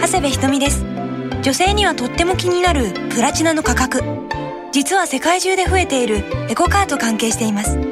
[0.00, 0.84] 長谷部ひとみです。
[1.42, 4.02] 女性にはとっても気になるプラチナの価格。
[4.72, 7.76] 実は世界中で増えているエコカーと関係しています。
[7.76, 7.82] こ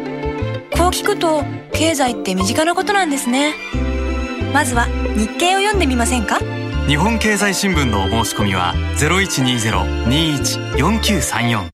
[0.86, 3.54] う聞くと経済って身近なことなんですね。
[4.52, 6.40] まずは日経を読んでみませんか？
[6.86, 11.68] 日本経済新聞のお申し込みは0120-21-4934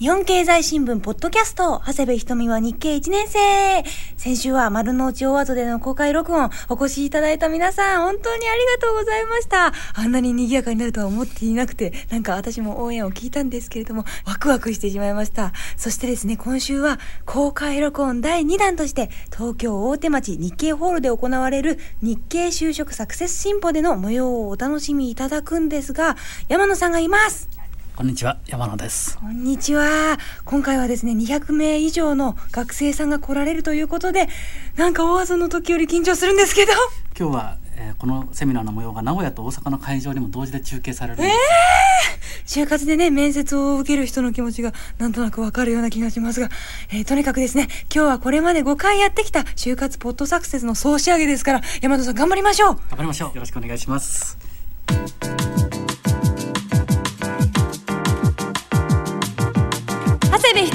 [0.00, 3.84] 日本経済新聞ポッドキャスト、長谷部ひとみは日経1年生。
[4.16, 9.72] 先週は丸の内大和での公開録音、お越しいただいた皆さん、本当にありがとうございました。
[9.94, 15.52] あんなに賑やかになるとは思っていなくて、なんか私も応援を聞いたんですけれども、ワクワクしてしまいました。
[15.76, 26.16] そしてですね、今週は公開録音第2弾として、東京大手町日経ホールで行われる日経就職サクセス進歩での模様をお楽しみいただくんですが、
[26.48, 27.48] 山野さんがいます。
[27.96, 29.16] こんにちは、山野です。
[29.18, 30.18] こんにちは。
[30.44, 34.26] 今回はですね、200名以上の学生さんが来られるということで、
[34.74, 36.72] なんか大技の時より緊張するんですけど。
[37.16, 42.58] 今日は、えー、このセミナーの模様が名古屋と大阪の会場にも同時で中継されるんです。
[42.58, 46.48] えー、就活でね、面接を受ける人の気持ちがなんとなくわかるような気がしますが、
[46.90, 54.36] えー、とにかくですね、今日はこれまで5回やってきた就活ポッドサクセスの総仕上げですから、山田さん頑張りましょう頑張りましょうよろしくお願いします。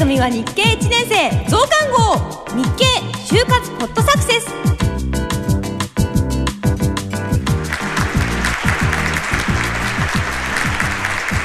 [0.09, 2.17] 部ひとみは日経1年生増刊号
[2.55, 2.85] 日経
[3.27, 4.49] 就活ポッドサクセス。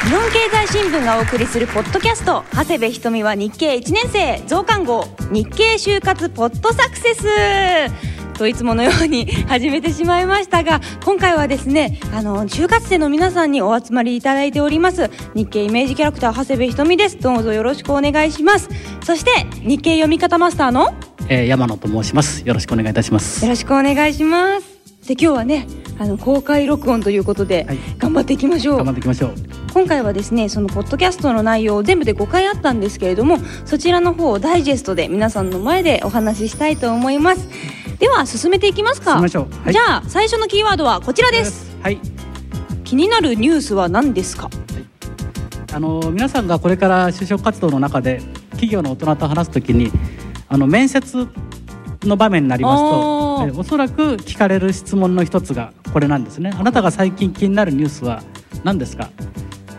[0.04, 8.13] 日本経済新聞がお送りするポッドキャスト長谷部ひとみは日経1年生増刊号日経就活ポッドサクセス。
[8.34, 15.10] といつものように始めてしまいましたが今回はですねあの就活生の皆さんにお集まりいただいております。
[15.34, 17.18] 日経イメージキャラクター長谷部ひとみです。
[17.18, 18.68] どうぞよろしくお願いします。
[19.04, 20.94] そして日経読み方マスターの、
[21.28, 22.46] えー、山野と申します。
[22.46, 23.44] よろしくお願いいたします。
[23.44, 24.74] よろしくお願いします。
[25.06, 25.66] で今日はね
[25.98, 28.76] あの公開録音ということで、はい、頑張っていきましょう。
[28.78, 29.34] 頑張っていきましょう。
[29.74, 37.48] 今回はですねそのポッドキャストの内容全部で5回あったんですけれどもそちらの方をダイジェストで皆さんの前でお話ししたいと思います
[37.98, 41.76] では進めていきますか、はい、じゃあ最初のキーワードはこちらです。
[41.82, 42.00] はい。
[42.84, 44.52] 気になるニュースは何ですか、はい、
[45.72, 49.90] あの皆さんがこれから就職活動の中で企業の大人と話すときに
[50.48, 51.26] あの面接
[52.02, 56.52] の場面になりますとえおそらく聞かれる質問の一つがこれなんですね。
[56.54, 58.22] あなたが最近気になるニュースは
[58.62, 59.10] 何ですか？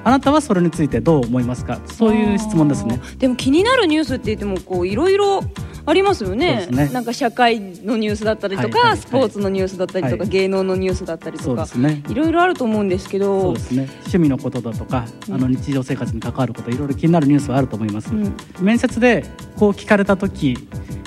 [0.03, 1.79] あなたはそれについてどう思いますか？
[1.85, 2.99] そういう質問ですね。
[3.17, 5.41] でも気になるニュースって言ってもこういろいろ
[5.87, 13.41] ありますよね、ね、なんか社会のニュースだったりとか、はいはいはい、スポーツのニュースだったりとか、はい、芸能のニュースだったりとか、ね、いろいろあると思うんですけど。
[13.41, 13.87] そうですね。
[13.99, 19.25] 趣味のことだとか、うん、あの日常生活に関わることいろいろ気になるニュースはあると思います、うん、面接で
[19.57, 20.57] こう聞かれた時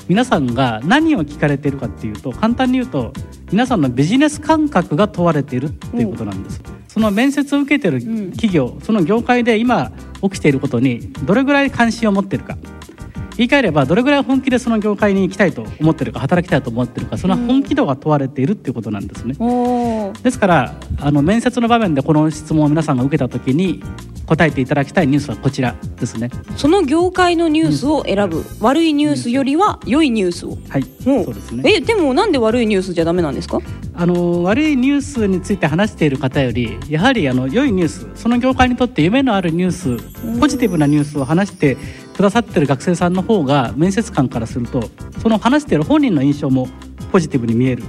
[0.09, 3.13] 皆さんが何を聞かれているかっていうと簡単に言うと
[3.51, 8.01] 皆さんのビジネス感覚が問われているっていうことなんです、うん、その面接を受けてる
[8.33, 12.59] 企業、その業界で今起きていることにどれぐらい関心を持っているか
[13.39, 19.35] 言い換えればどれぐらい本気でその業界に行きたいと思ってるか働きたいと思ってるかその本気度が問われているっていうことなんですね。
[20.23, 23.83] ですからあの面接の場面でこの質問を皆さんが受けた時に
[24.27, 26.31] 答えていただきたいニュースはこちらですね。
[26.57, 30.59] その業界のニュースを選ぶ、悪いニュースよりは良いニュースを。
[30.69, 30.85] はい。
[31.03, 31.63] そうですね。
[31.77, 33.61] えでもなんで悪いニュースじゃダメなんですか？
[33.95, 41.77] あの悪いニュースについて話している方よりやはりあの良いニュースその業界にとって夢のあるニュースポジティブなニュースを話して
[42.19, 44.83] くださってる学生さんの方が面接官からすると
[45.23, 46.67] その話してる本人の印象も
[47.13, 47.85] ポジティブに見える。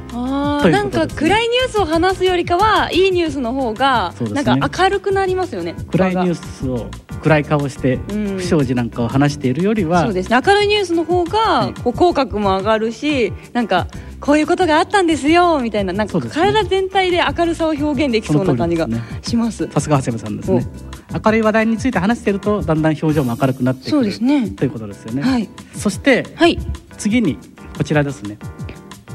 [0.62, 6.90] あなんか暗いニュースを話すよりかはいいニュースの方がなんか明るくなりますよね暗いニュースを
[7.22, 10.40] 暗い顔して不祥事なんかを話しているよりは、そうですね。
[10.46, 13.88] 明るいニュースの方がこう口角も上がるしなんか
[14.22, 18.88] こういうことがあったんですよみたいななんか体全体で明るさを表現できそうな感じが
[19.22, 19.70] します。
[19.72, 20.66] さすが長谷部さんですね。
[21.26, 23.92] 明るい話題について話しているとだんだん表情も明るくなってくる。
[23.92, 24.50] そうですね。
[24.52, 25.22] ということですよね。
[25.22, 26.58] はい、そして、はい、
[26.98, 27.38] 次に
[27.78, 28.38] こちらですね。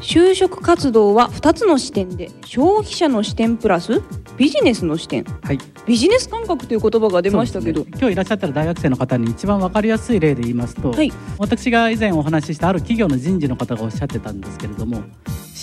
[0.04, 4.02] 就職活動は2つの視点で消費者の視点プラス
[4.36, 15.02] ビジネスの視点、はい、ビジネス感覚という言葉が出ましたけど、ね、今日いらっしゃったら大学生の方に一番分かりやすい例で言いますと、はい、私が以前お話ししたある企業の人事の方がおっしゃってたんですけれども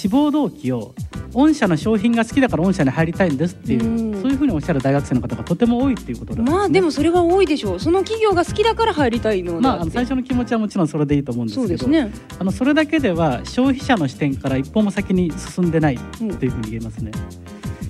[0.01, 0.95] 志望動機を
[1.33, 7.79] 御社の商品が好きだから御社に入りたいんですっていうそういうふうにおっしゃる大学生の方がとても多いっていうことなんです、ね、まあでもそれは多いでしょう。
[7.79, 17.11] その企業が好きだから入りたいのまあ最初の気持ちはもちろんそれでいいと思うんですけど、ね、あのそれだけでは消費者の視点から一歩も先に進んでないというふうに言えますね。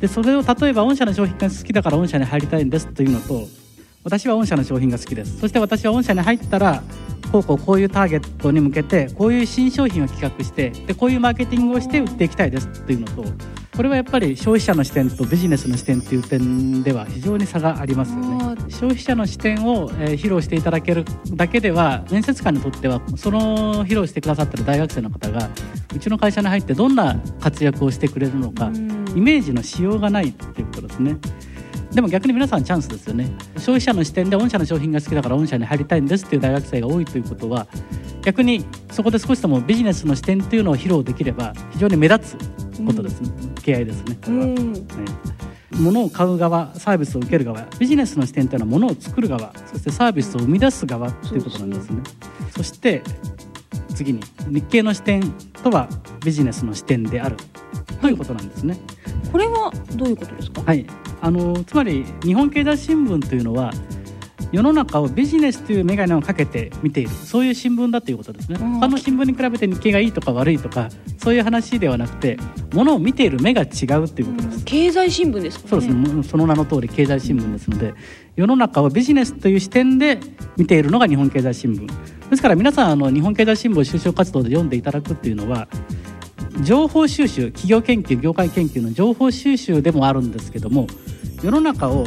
[0.01, 3.47] でそれを例えば御社の商品が好きだから御社に入りたいんですというのと
[4.03, 5.39] 私は御社の商品が好きです。
[5.39, 6.83] そして私は御社に入ったら
[7.31, 12.67] こうこうこういうターゲットに向けてこういう新商品を企画してでこういうマーケティングをして売っていきたいです。
[12.67, 13.23] っていうのと
[13.75, 18.55] これはやっぱり消費者の視点とビジネスの視点っていう点では非常に差がありますよね。
[18.69, 21.05] 消費者の視点を、えー、披露していただける
[21.35, 25.49] だけでは面接官にとってはその披露してくださってる大学生の方が
[25.95, 28.71] うちの会社に入ってどんな活躍をしてくれるのか
[29.15, 31.17] イメージのしようがないっていうことですね。
[31.93, 33.29] でも逆に皆さんチャンスですよね。
[33.57, 37.67] 消費者の視点で御社の商品が好きだから御社に入りたいんですっていう大学生が多いということは
[38.21, 44.17] 逆にそこで少しでもビジネスの視点っていうのを披露できれば非常に目立つことですね、うん、敬愛ですね。
[44.23, 44.87] これは、うん、
[45.83, 52.01] 物を買う側サービスを受ける側ビジネスの視点というのは物を作る側そしてサービスを生み出す側ということなんですね。
[52.55, 53.03] そして
[53.93, 55.31] 次に日経の視点
[55.63, 55.87] とは
[56.23, 57.37] ビジネスの視点である
[58.01, 58.77] ということなんですね、
[59.31, 60.61] これはどういうことですか？
[60.63, 60.85] はい。
[61.21, 63.71] あのつまり日本経済新聞というのは
[64.51, 67.09] 世の中をビジネスという眼鏡をかけて見ている。
[67.09, 72.37] そういう新聞だということですね、他の新聞に比べて日経がいいとか悪いとかそういう話ではなくて
[72.73, 76.23] ものを見ている目が違うということです、経済新聞ですか、ね、そうですね。
[76.23, 77.93] その名の通り経済新聞ですので
[78.35, 80.19] 世の中をビジネスという視点で
[80.57, 81.87] 見ているのが日本経済新聞。
[82.29, 85.67] ですから皆さんあの日本経済新聞を就職活動で読んでいただくっていうのは
[86.61, 90.87] 情報収集企業研究業界研究の情報収集でもあるんですけども
[91.43, 92.05] 世の中を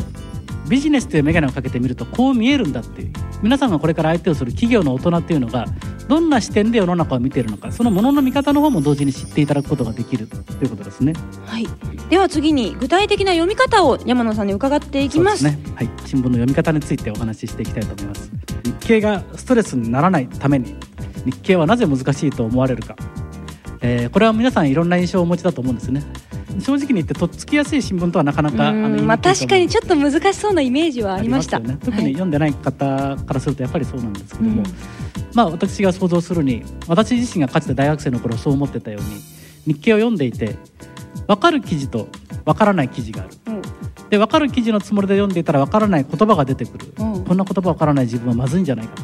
[0.68, 3.12] ビジネスという眼鏡をかけてみるとこう見えるんだっていう
[3.42, 5.66] 皆さんがこれから相手をする企業の大人っていうのが
[6.08, 11.14] どんな視点で世の中を見ているのかそのものの見方の方も同時に知っていただくことができるということですね。
[11.46, 11.66] はい。
[12.10, 15.44] では次に具体的な読み方を山野さんに伺っていきます。
[15.44, 15.58] ね。
[15.74, 15.90] はい。
[16.04, 18.30] 新聞の読み方についてお話ししていきたいと思います。
[18.64, 20.74] 日経がストレスにならないために
[21.24, 22.96] 日経はなぜ難しいと思われるか。
[23.80, 26.02] えー、これは皆さんいろんな印象をお持ちだと思うんですね。
[26.60, 34.72] 正直に言ってとっつきやすい新聞とはなかなかあのまあ確かにちょっと難しそうなイメージはありました、ね、特に読んでない方からするとやっぱりそうなんですけども、はい、
[35.34, 40.56] まあ私が想像するに私自身がかつて大学生の頃そう思ってたように日経を読んでいて
[41.26, 42.08] 分かる記事と
[42.44, 43.62] 分からない記事がある、うん、
[44.10, 48.94] で分かる記事のつもりで読んでいたら分からない言葉が出てくる、うん、こんな言葉分からない自分はまずいんじゃないか。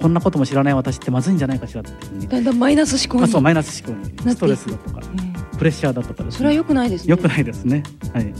[0.00, 2.26] こんなことも知らない私ってまずいんじゃないかしらっていうに。
[2.26, 4.34] だんだんマイナス思考に、まあ、そうマイナス思考に。
[4.34, 5.31] ストレスだとか、うん
[5.62, 7.10] プレッシャーだとか、ね、それは良くないですね。
[7.12, 7.84] 良くないですね。
[8.12, 8.34] はい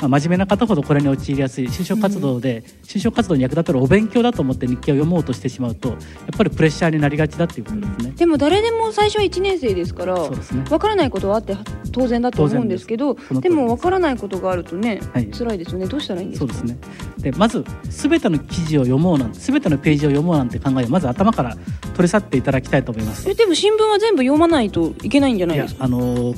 [0.00, 5.98] まあ、真面目な方ほどこれに陥りやすい就職活動で、就職活動に役立てるお勉強だと思って日記を読もうとしてしまうとやっ
[6.36, 10.62] ぱりプレッシャーになりがちだっていうことですね、でも誰でも最初は1年生ですからすね。
[10.68, 11.56] 分からないことはあって
[11.92, 15.86] 当然だと思うんですけどでも分からないことがあるとね、はい、辛いですよね。
[15.86, 16.52] どうしたらいいんですか？
[16.54, 16.78] そうですね。
[17.18, 21.56] でまず全ての記事を読もうなんて全てのページを読もうなんて考えをまず頭から
[21.94, 23.28] 取り去っていただきたいと思います。
[23.28, 25.84] えでも新聞は全部読まないといけないんじゃないですか？
[25.84, 26.36] あのー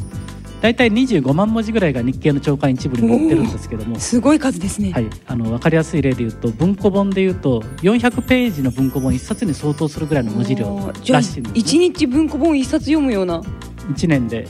[0.62, 3.98] 大体25万文字ぐらいが日経の朝刊一部に載ってるんですけども。
[3.98, 10.66] すごい数ですね、はい、あの分かりやすい例で言うと文庫本で言うと400ページの文庫本1冊に相当するぐらいの文字量
[11.08, 13.42] らしいんです、ね、1日文庫本1冊読むような。
[13.82, 14.46] 1年で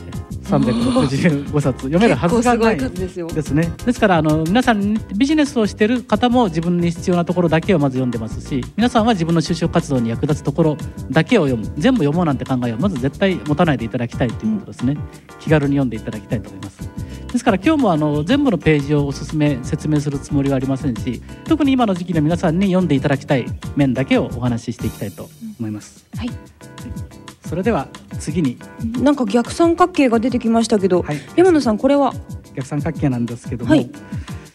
[0.59, 1.77] 365冊。
[1.83, 3.71] 読めるはずがないですね。
[3.85, 10.77] ですからあの皆さんビジネスをしている方も自分に必要なところだけをまず読んでますし皆さんは自分の就職活動に役立つところ
[11.09, 11.73] だけを読む。
[11.77, 16.89] 全部読もうなんて考えはまず絶対持たないでいただきたいということですね、うん、気軽に読んでいただきたいと思います。
[17.31, 23.45] ですから今日もあの全部のページをおすすめ説明するつもりはありませんし特に今の時期の皆さんに読んでいただきたい
[23.75, 27.22] 面だけをお話ししていきたいと思います、はい
[27.53, 27.87] それでは
[28.19, 28.57] 次に。
[28.99, 32.11] なんか逆三角形が出てきましたけど、はい、山野さんこれは？
[32.55, 33.91] 逆三角形なんですけども、はい、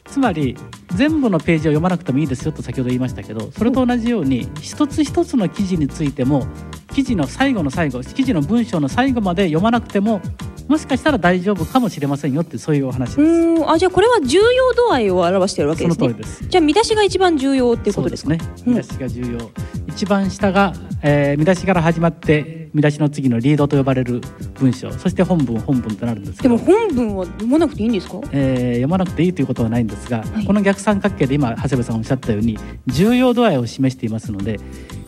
[0.05, 0.57] つまり
[0.97, 6.45] 全部のページを読まなくてもいいですよと先ほど言いましたけどそれと同じように一つ一つの記事についても
[6.93, 10.21] 記事の最後の最後記事の文章の最後まで読まなくても
[10.67, 13.71] もしかしたら大丈夫かもしれませんよってそういうお話です。
[13.71, 16.49] あじゃあこれは重要度合いを表しているわけですね。
[16.49, 19.51] じゃあ見出しが一番重要っていうことですね、見出しが重要、
[19.87, 24.21] 一番下が、えー、見出しから始まって見出しの次のリードと呼ばれる
[24.55, 32.57] 文章そして本文本文となるんですでも本文は読まなくていいんですか、えー、読まなくていいということはないんですが、はい、この逆三角形で今長谷部さんおっしゃったように
[32.87, 34.61] 重要度合いを示していますので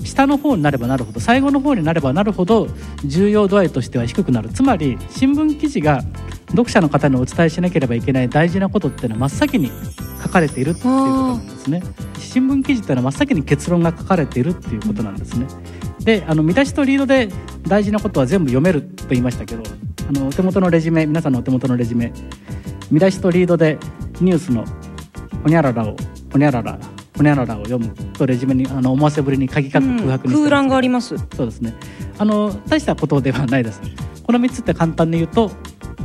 [0.05, 2.67] 下の方になればなるほど最後の方になればなるほど
[3.05, 4.49] 重要度合いとしては低くなる。
[4.49, 6.03] つまり新聞記事が
[6.49, 9.71] 読者の方にお伝えしなければいけない大事なことっていうのは真っ先に
[10.23, 11.83] 書かれているっていうことなんですね。
[12.31, 15.47] 新聞記事っていうのは真っ先に結論が書かれているっていうことなんですね
[16.05, 17.29] であの見出しとリードで
[17.63, 19.63] 大事なことは全部読めると言いましたけど
[20.09, 22.13] あのお手元のレジュメ皆さんのお手元のレジュメ
[22.91, 23.79] 見出しとリードで
[24.21, 24.65] ニュースの
[25.43, 25.97] ほにゃららを
[26.33, 26.79] ほにゃらら
[27.17, 31.17] ほにゃららを読むとレジュメにあの思わせぶりに鍵括弧空白に空欄があります。
[31.37, 31.75] そうですね。
[32.19, 33.81] あの大したことではないです。
[34.25, 35.51] この3つって簡単に言うと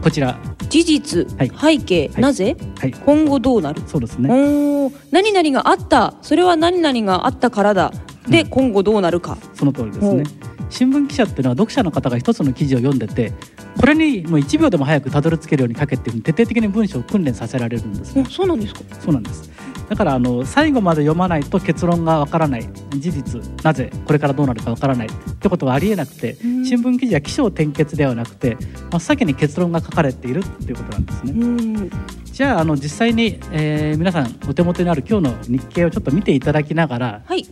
[0.03, 0.37] こちら。
[0.67, 3.81] 事実、はい、背景、はい、なぜ、はい、今後どうなる？
[3.87, 4.29] そうですね。
[4.29, 6.15] お何々があった。
[6.21, 7.93] それは何々があったからだ
[8.27, 9.37] で、うん、今後どうなるか。
[9.53, 10.23] その通りですね。
[10.69, 13.33] 新聞記者っていうのは読者の方が一つの記事を読んでて
[13.79, 18.81] これにもう1秒でも早くたどり着けるように書けっていう徹底的に文章を訓練させられるんです、ね、そうなんですか。
[18.99, 19.51] そうなんです。
[19.87, 22.67] だからあの最後まで読まないと結論がわからない。
[22.97, 23.63] 事実。
[23.63, 23.91] なぜ？
[24.05, 25.07] これからどうなるかわからない。
[25.07, 26.65] ってことはありえなくてうん。
[26.65, 28.57] 新聞記事は起承転結ではなくて
[28.91, 31.31] 真っ先に結論が書かれているっていうことなんですね。
[31.31, 31.91] うん
[32.35, 37.45] じゃああの実際に、えー皆さんお手元にある今日の日経をちょっと見ていただきながらはい。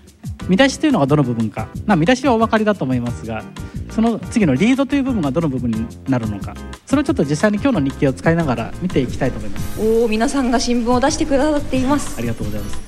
[0.49, 3.45] 見出しというのがどの部分か、まあ、見出しはお分かりだと思いますが
[3.91, 6.53] その次のリードという部分がどの部分になるのか。
[6.85, 9.81] それをちょっと実際に今日の日経を使いながら見ていきたいと思います。
[9.81, 12.17] おお皆さんが新聞を出してくださっています。
[12.17, 12.81] ありがとうございます。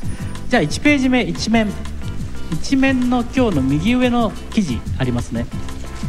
[0.49, 1.69] じゃあ1ページ目1面。
[2.51, 5.45] 1面の今日の右上の記事ありますね、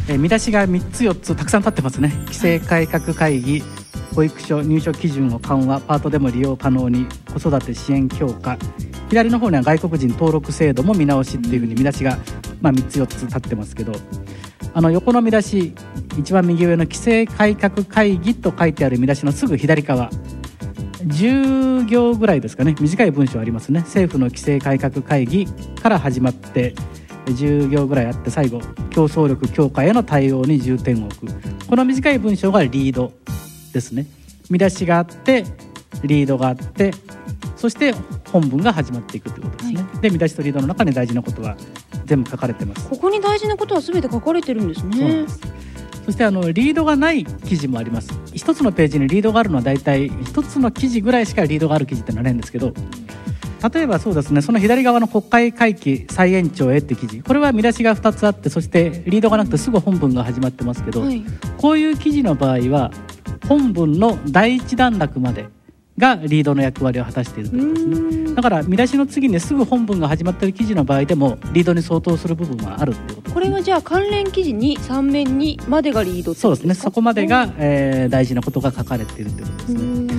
[0.09, 2.11] えー見出しが3つ4つたくさん立ってますね。
[2.25, 3.63] 規制改革会議
[4.17, 8.57] 保育所入所基準を緩和パートでも利用可能に子育て支援強化。
[9.09, 12.17] 左の方には外国人登録制度も見直しっていうふうに見出しが、
[12.59, 13.93] まあ、3つ4つ立ってますけど
[14.73, 15.75] あの横の見出し
[16.17, 20.09] 一番右上の規制改革会議と書いてある見出しのすぐ左側。
[21.05, 22.75] 10行ぐらいですかね。
[22.81, 23.81] 短い文章ありますね。
[23.81, 25.45] 政府の規制改革会議
[25.79, 26.73] から始まって
[27.27, 31.27] 10行ぐらいあって最後競争力強化への対応に重点を置く。
[31.67, 33.13] この短い文章がリード。
[33.71, 34.05] ですね。
[34.49, 35.45] 見出しがあって
[36.03, 36.93] リードがあって
[37.55, 37.93] そして
[38.31, 41.57] 本文が始まっていくということですね、で見出しとリードの中に大事なことは
[42.05, 42.87] 全部書かれてます。
[42.87, 45.25] ここに大事なことは全て書かれてるんですね。
[46.05, 48.09] そしてあのリードがない記事もあります。
[48.33, 52.73] 一つのページにリードがあるのは大体一つの記事ぐらいしかリードがある記事ってのはないんですけど
[53.73, 57.21] 例えばそうですねその左側の国会会期再延長へって記事。
[57.23, 61.23] これは見出しが2つあってそしてリードがなくてすぐ本文が始まってますけど、はい。
[61.57, 62.91] こういう記事の場合は
[63.47, 65.47] 本文の第一段落まで
[65.97, 68.35] がリードの役割を果たしているとういうことですね。
[68.35, 76.75] だから見出しの次にすぐ本文が始まっている記事の場合でもリードに相当する部分はあるっていうことですこれはじゃあ関連記事に3面にまでがリードそうですね。
[76.75, 80.16] そこまでが、えー大事なことが書かれているということですね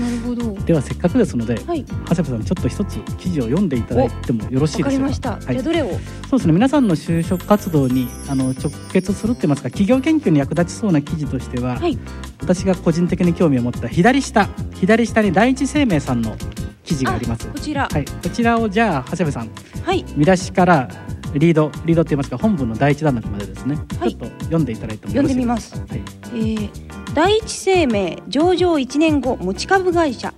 [0.68, 1.82] ではせっかくですので、はい。
[1.82, 4.98] 長谷部さんちょっと一つ記事を読んでいただいてもよろしいでしょうか？
[4.98, 5.40] わかりました、はい。
[5.40, 5.86] じゃあどれを。
[6.28, 6.52] そうですね。
[6.52, 11.98] 皆さんの就職活動にあの直結するって言いますか企業研究に役立ちそうな記事としては、はい。
[12.42, 16.36] 私が個人的に興味を持った左下左下に第一生命さんの
[16.84, 17.48] 記事があります。
[17.48, 17.88] こちら。
[17.90, 19.50] はい、こちらをじゃあ長谷部さん
[19.84, 20.04] はい。
[20.18, 20.90] 見出しから
[21.34, 24.16] リードリードって言いますか本文の第一段落までですね、はい。
[24.16, 25.76] ちょっと読んでいただいてもよろしいですか？
[25.76, 26.00] 読んはい。
[26.34, 26.70] えー
[27.14, 30.32] 第一生命上場1年後持ち株会社。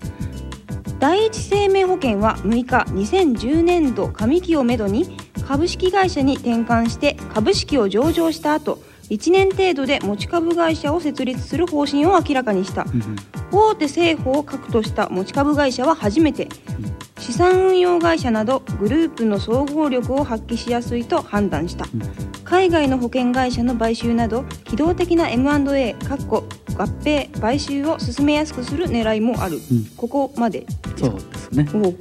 [0.99, 5.17] 第一生命保険は6日2010年度上期をめどに
[5.47, 8.79] 株式会社に転換して株式を上場した後
[9.11, 12.83] 1年程度で持ち株会社を設立する方針を明らかにした。
[12.83, 13.17] うんうん。
[13.51, 16.49] 大手政府を核とした持ち株会社は初めて。
[17.19, 21.87] 資産運用会社などグループの総合力を発揮しやすいと判断した。
[21.93, 22.03] うん。
[22.45, 26.45] 海外の保険会社の買収など機動的な M&A かっこ
[26.77, 29.85] 合併買収を進めやすくする狙いもある、うん。
[29.97, 30.67] ここまで。
[30.97, 31.69] そうですね。
[31.75, 31.97] おこ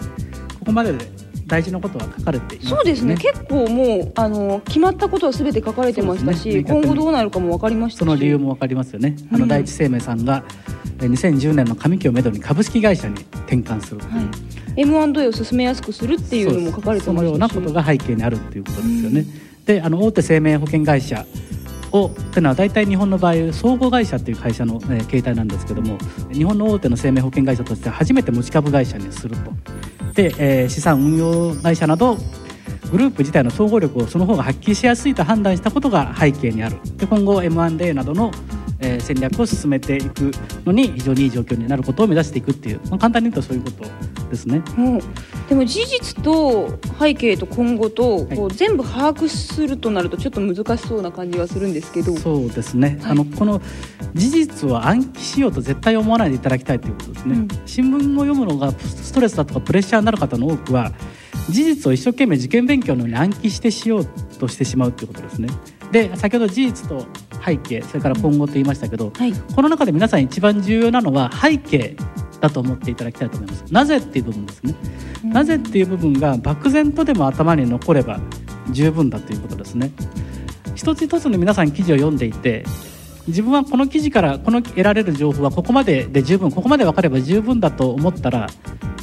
[0.68, 1.06] こまでで
[1.50, 3.18] 大事なことは書かれていますそうですね。
[3.18, 6.64] 結構もうあの決まったことは全て書かれてましたし、ね。
[6.64, 8.00] 今後どうなるかも分かりましたし。
[8.00, 9.42] その理由もわかりますよね、あうん。
[9.42, 10.44] の第一生命さんが
[11.02, 14.02] えー2010年の上期をめどに株式会社に転換する。
[14.02, 14.22] は
[14.78, 17.30] い、M&A を進めやすくするっていうのも書かれてそましたし。
[17.30, 19.26] のようなことが背景にあるっていうことですよね、
[19.66, 21.26] であの大手生命保険会社
[21.92, 25.98] をというのは大体日本の場合総合会社っていう会社の、えー形態なんですけども
[26.32, 29.42] 日本の大手の生命保険会社として初めて持ち株会社にすると。
[29.46, 29.52] で、
[30.22, 32.18] えー資産運用会社など
[32.92, 36.78] グループ自体の総合力をその方が発揮しやすいと判断したことが背景にある。
[36.98, 38.32] で今後 M&A などの、
[38.80, 40.32] えー戦略を進めていく
[40.66, 43.86] のに非常にいい状況になることを目指していくっていう、まあ、簡単に言うとそういうこと
[44.30, 44.62] ですね。
[44.78, 45.00] うん。
[45.48, 48.36] でも事実と背景と今後とはい。
[48.36, 52.16] こう全部把握するとなるとちょっと難しそうな感じはするんですけど。
[52.18, 53.12] そうですね、はい。
[53.12, 53.62] あのこの
[54.14, 57.48] 事実を暗記しようと絶対思わないでいただきたいということですね、うん。
[57.66, 60.92] 新聞を読むのがストレスだとかプレッシャーになる方の多くは
[61.50, 64.06] 事実を一生懸命受験勉強のように暗記してしよう
[64.40, 65.50] としてしまうということですね
[65.92, 67.06] で先ほど事実と
[67.44, 69.34] 背景それから今後と言いましたけど、はい。
[69.34, 71.96] この中で皆さん一番重要なのは背景
[72.42, 73.74] だと思っていただきたいと思います。
[73.74, 74.76] なぜっていう部分ですね。
[75.24, 78.20] なぜっていう部分が漠然とでも頭に残れば
[78.72, 79.92] 十分だということですね。
[80.76, 82.64] 一つ一つの皆さん記事を読んでいて
[83.28, 88.50] 自分はこの記事からこの得られる情報はここまでで十分ここまで分かれば十分だと思ったら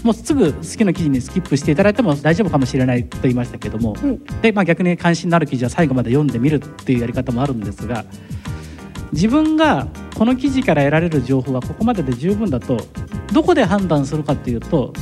[0.02, 4.24] もうすぐ好きな記事にスキップしていただいても大丈夫かもしれないと言いましたけども、うん。
[4.40, 8.04] で、まあ、逆に関心のある記事は最後まで読んでみるっていうやり方もあるんですが
[9.12, 12.78] 自分がこの記事から得られる情報はここまでで十分だと
[13.32, 14.92] どこで判断するかっていうと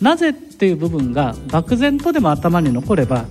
[0.00, 3.26] なぜっていう部分が漠然とでも頭に残れば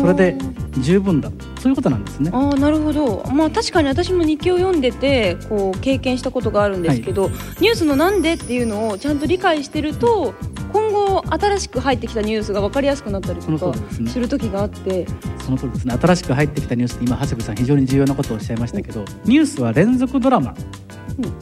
[0.00, 0.36] それで
[0.78, 1.30] 十分だ。
[1.60, 2.30] そういうことなんですね。
[2.32, 10.34] ああなるほど、まあ、確かに私も日記を読んでてこう経験したことがあるんですけど、はい、ニュースのなんでっていうのをちゃんと理解してると
[10.72, 13.74] 今後新しく入ってきたニュースが分かりやすくなったりとか
[14.08, 15.06] する時があって。
[15.44, 15.94] その通りですね。
[16.00, 20.54] 新しく入ってきたニュースって今長谷部さん非常に重要なことをおっしゃいましたけどニュースは連続ドラマ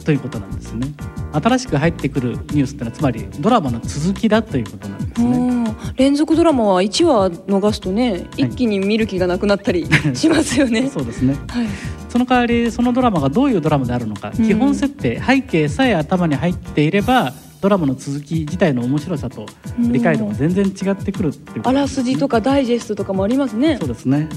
[0.03, 0.87] ということなんですね。
[1.31, 5.75] 新しく入ってくるニュースってのはつまりドラマの続きだということなんですね。
[5.95, 10.89] 連続ドラマは1話逃すとね一気に見る気がなくなったり しますよね。
[10.89, 11.67] そうですね、はい、
[12.09, 17.33] その代わりそのドラマがどういうドラマであるのか、基本設定背景さえ頭に入っていれば
[17.63, 19.45] ドラマの続き自体の面白さと
[19.79, 23.77] 理解度が全然違ってくるっていう、ね、あらすじとかダイジェストとかもありますね。
[23.79, 24.27] そうですね。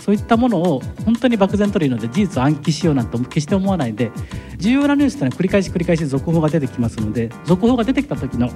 [0.00, 4.10] そういったものを本当に漠然というので事実を暗記しようなんて決して思わないで
[4.56, 8.48] 重要なニュースというのは繰り返し繰り返し続報が出てきますので続報が出てきた時の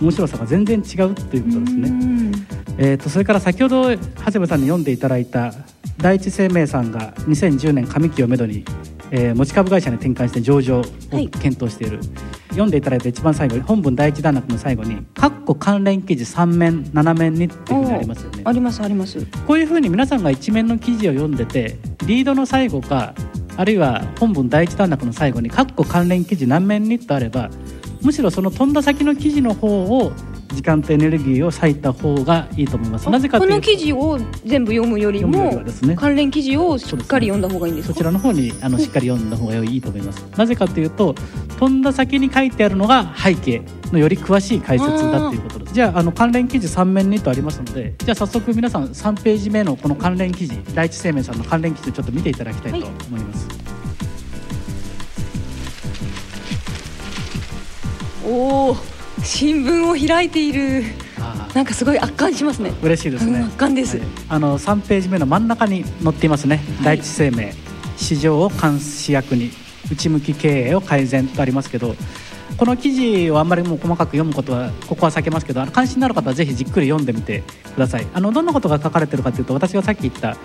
[0.00, 2.32] 面白さが全然違うということですね。
[2.78, 5.52] えーと、それから先ほど長谷部さんに読んでいただいた
[5.98, 8.64] 第一生命さんが2010年上期をめどに
[9.14, 12.08] えー、持ち株会社に転換して上場を検討している、はい、
[12.52, 18.42] 読んでいただいた一番最後に本文第一段落の最後に「括弧関連記事3面7面に」っていうふうにありますよね。
[18.44, 19.26] ありますあります。
[19.46, 23.14] こういうふうに皆さんが一面の記事を読んでてリードの最後か
[23.56, 27.50] あるいは本文第一段落の最後に「括弧関連記事何面に」とあれば
[28.02, 30.12] むしろその飛んだ先の記事の方を
[30.52, 33.10] 時間とエネルギーを割いた方がいいと思います。
[33.10, 40.22] なぜかこの記事を全部読むよりもね、関連記事をしっかり読んだ方がいいんですそちらの方にあのしっかり読んだ方がいいと思います。
[40.36, 41.14] なぜかというと
[41.58, 45.74] 飛んだ先に書いてあるのが背景のより詳しい解説だということです。
[45.74, 53.48] じゃああの関連記事3面にとありますので、じゃあ早速皆さん3ページ目のこの関連記事、第一生命さんの関連記事をちょっと見ていただきたいと思います。
[58.24, 58.76] はい、おお、
[59.24, 60.84] 新聞を開いている。
[61.54, 62.72] なんかすごい圧巻しますね。
[62.82, 63.40] 嬉しいですね。
[63.40, 66.56] 圧巻です、はい、あの三ページ目の真ん中に載っていますね。
[66.56, 67.52] はい、第一生命
[67.96, 69.50] 市場を監視役に
[69.90, 71.94] 内向き経営を改善とありますけど。
[72.56, 77.42] この記事をあんまりもう細かく読むことはここは避けますけど関心のある方はぜひじっくり読んでみて
[77.74, 80.36] くださいあのどんなことが書かれてるかというと私がさっき言った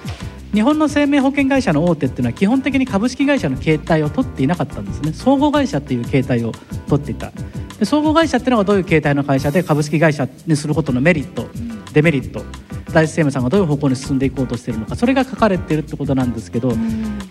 [0.54, 6.54] 日本の生命保険会社の大手っていうのは基本的に株式会社の形態を取っていなかったんですね総合会社っていう形態を
[6.88, 7.34] 取っていた
[7.80, 11.48] で総合会社っていうのがどういう形態の会社で株式会社にすることのメリット
[11.94, 12.44] デメリット
[12.92, 16.74] 第一生命さんがどういう方向に進んでいこうとしているのかそれが書かれているってことなんですけど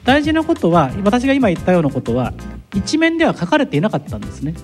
[0.04, 2.32] 大事なことは私が今言ったようなことは
[2.74, 4.54] 一面では書かれていなかったんですね。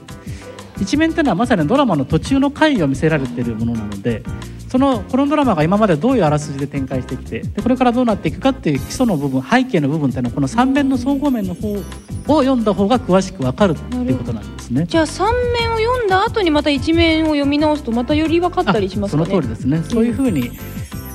[0.82, 4.22] 一面っていうのはまさにドラマの途中の回を見せられているものなので
[4.68, 11.82] そのこのドラマが今までどういうあらすじで展開してきてでこれからどうなっていくかっていう基礎の部分背景の部分っていうのはこの3面の総合面の方を
[12.26, 14.86] 読んだ方が詳しく分かるっていうことなんですね。
[14.86, 19.26] じゃあ3面を読んだ後にまた1面を読み直すとまたより分かったりしますかね。
[19.26, 20.50] その通りですね、そういうふうに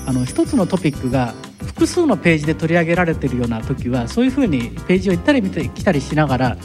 [0.05, 1.33] あの一つのトピックが
[1.65, 6.57] 複数のページで取り上げられているような時はそういうふうにページを行ったり見てきたりしながら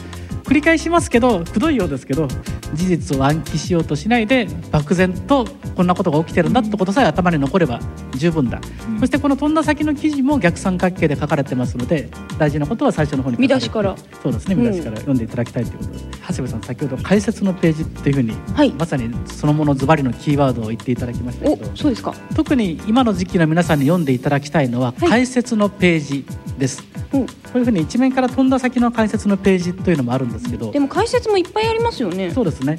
[0.53, 2.27] 繰り返しますけどくどいようですけど
[2.75, 7.79] 事実を暗記しようとしないで漠然とこんなことが起きてるんだってことさえ頭に残れば
[8.13, 13.95] 十分だ、うん、そしてこの飛んだ先の記事も逆三角形で書かれてますので大事なことは最初の方に見出しから。
[14.21, 22.13] そうですね見出しから読んでいただきたいということで、うん、長谷部さん先ほど解説のページっていうふうに、はい、まさにそのものズバリのキーワードを言っていただきましたけどそうですか。
[22.35, 26.25] 特に今の時期の皆さんに読んでいただきたいのは解説のページ
[26.57, 30.71] です、はい、こういうふうに一面から飛んだ先の解説のページというのもあるんですけど。
[30.71, 32.31] でも解説もいっぱいありますよね。
[32.31, 32.77] そうですね。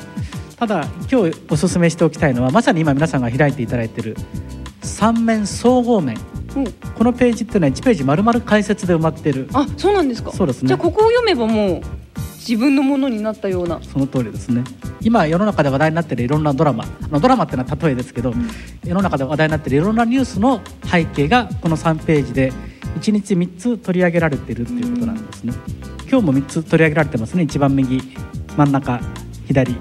[0.57, 4.17] ただ今日お勧めしておきたいのはまさに今皆さんが開いていただいている
[4.83, 6.17] 三面総合面、
[6.57, 9.49] うん、このページっていうのは1ページ丸々解説で埋まってる。
[9.53, 10.33] あそうなんですか。
[10.33, 10.69] そうですね。
[10.69, 11.83] じゃあここを読めばもう
[12.39, 13.81] 自分のものになったような。
[13.83, 14.65] その通りですね。
[15.01, 16.87] 今世の中で話題になっているいろんなドラマ。
[17.11, 18.49] のドラマっていうのは例えですけど、うん、
[18.85, 22.53] 世の中で話題になっているいろんなニュースの背景がこの3ページで
[23.01, 25.53] 1日3つ取り上げられているっていうことなんですね、
[26.15, 27.43] 今日も3つ取り上げられてますね。
[27.43, 28.01] 一番右
[28.57, 29.01] 真ん中
[29.49, 29.75] 左。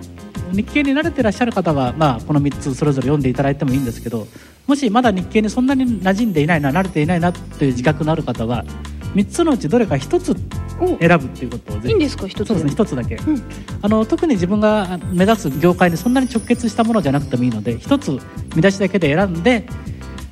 [0.52, 4.26] 日経に慣れてらっしゃる方は、まあ、この3つそれぞれ読んでいただいてもいいんですけど
[4.66, 8.66] もしまだ日経にそんなに馴染んでいないな慣れていないなという自覚のある方は
[9.14, 10.36] 3つのうちどれか1つ
[11.00, 12.28] 選ぶっていうことをいいんですか？
[12.28, 13.44] 一つそうですね一つだけ、うん、
[13.84, 18.18] あの特に自分が目指す業界にそんなに直結したものじゃなくてもいいので一つ
[18.56, 19.68] 見出しだけで選んで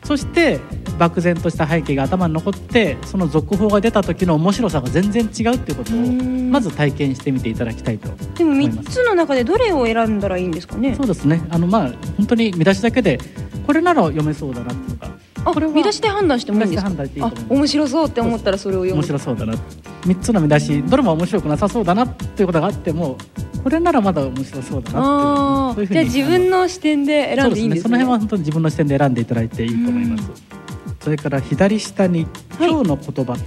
[0.04, 0.60] そして
[0.98, 10.96] 漠然とした背景が頭に残ってその続報が出た時の面白さが全然違うっていうことをまず体験してみていただきたいとでも3つの中でどれを選んだらいいんですかね？
[10.96, 11.42] そうですね。
[11.50, 13.20] あのまあ本当に見出しだけで
[13.66, 15.12] これなら読めそうだなとか
[15.44, 16.92] あこれ見出しで判断してもいいんですか？
[17.50, 19.02] 面白そうって思ったらそれを読む。
[19.02, 23.18] 面白そうだな3つの見出しどれも面白くなさそうだなっていうことがあっても
[23.64, 27.82] これならまだ面白そうだなじゃあ自分の視点で選んでいいんですね。
[27.84, 30.30] その辺は本当に自分の視点で選んでいただいていいと思います。
[31.00, 32.28] それから左下に
[32.60, 33.44] はい今日の言葉って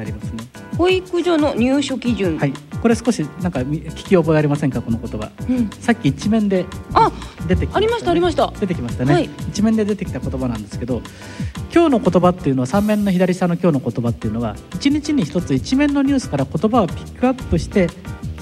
[0.00, 0.44] ありますね。
[0.76, 4.80] 保育所の入所基準、はい、これ少しなんかみ聞き覚えありませんか？
[4.80, 5.28] この言葉。
[5.48, 6.66] うん、さっき一面で。
[6.94, 7.10] あ
[7.48, 8.52] 出てきありましたありました。
[8.60, 9.30] 出てきましたね、はい。
[9.48, 11.02] 一面で出てきた言葉なんですけど
[11.74, 17.88] 今日の言葉っていうのは3面の左下の今日の言葉っていうのは1日に1つ一面のニュースから言葉をピックアップして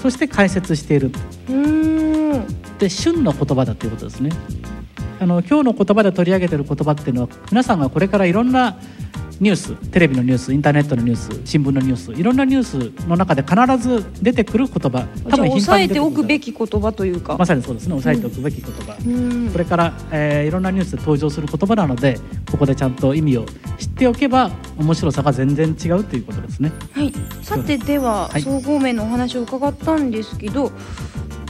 [0.01, 1.11] そして解説している。
[1.49, 2.77] うーん。
[2.77, 4.31] で旬の言葉だということですね。
[5.19, 8.77] あの今日の言葉で取り上げている言葉っていうのは皆さんがこれからいろんな
[9.39, 17.95] ニューステレビのニュースインターネットのニュース新聞のニュースいろんなニュースの中で必ず出てくる言葉じゃあ押さえておくべきき言葉というか、まさにそうですね。
[17.95, 19.49] 押さえておくべき言葉、うん。
[19.51, 22.19] これから、えーいろんなニュースで登場する言葉なので
[22.49, 23.45] ここでちゃんと意味を
[23.77, 26.71] 知っておけば面白さが全然違うということですね。
[26.93, 28.41] はい、さてでは、はい。
[28.41, 30.71] 総合面のお話を伺ったんですけど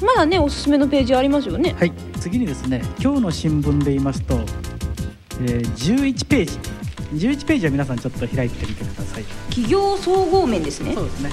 [0.01, 1.75] まだねおすすめのページありますよね。
[1.77, 1.93] はい。
[2.19, 4.35] 次にですね今日の新聞で言いますと、
[5.41, 6.76] えー11ページ
[7.13, 9.23] 11ページは皆さんちょっと開いてみてください。
[9.49, 10.93] 企業総合面ですね。
[10.93, 11.31] そうですね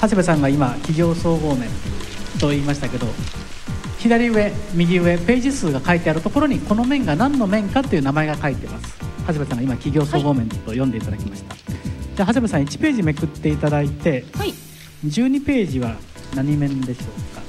[0.00, 1.68] 長谷部さんが今企業総合面
[2.38, 3.06] と言いましたけど
[3.98, 8.98] 左上右上ページ数が書いてあるところにこの面が何の面かという名前が書いてます。
[9.20, 14.54] 長谷部さんが今企業総合面と読んでいただきました、じゃあ長谷部さん1ページめくっていただいてはい。
[15.04, 15.96] 12ページは
[16.34, 17.42] 何面でしょうか？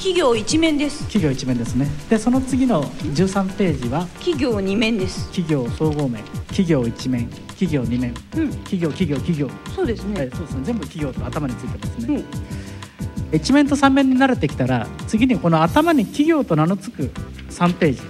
[0.00, 1.04] 企業一面です。
[1.12, 1.86] 企業1面ですね。
[2.08, 5.26] でその次の13ページは企業二面です。
[5.26, 8.50] 企業総合面企業1面企業2面うん。
[8.64, 10.60] 企業企業企業、そうですね、はい、そうですね。
[10.64, 13.38] 全部企業と頭についてますね、うん。
[13.38, 17.10] 1面と3面に慣れてきたら次にこの頭に企業と名の付く
[17.50, 18.00] 3ページ。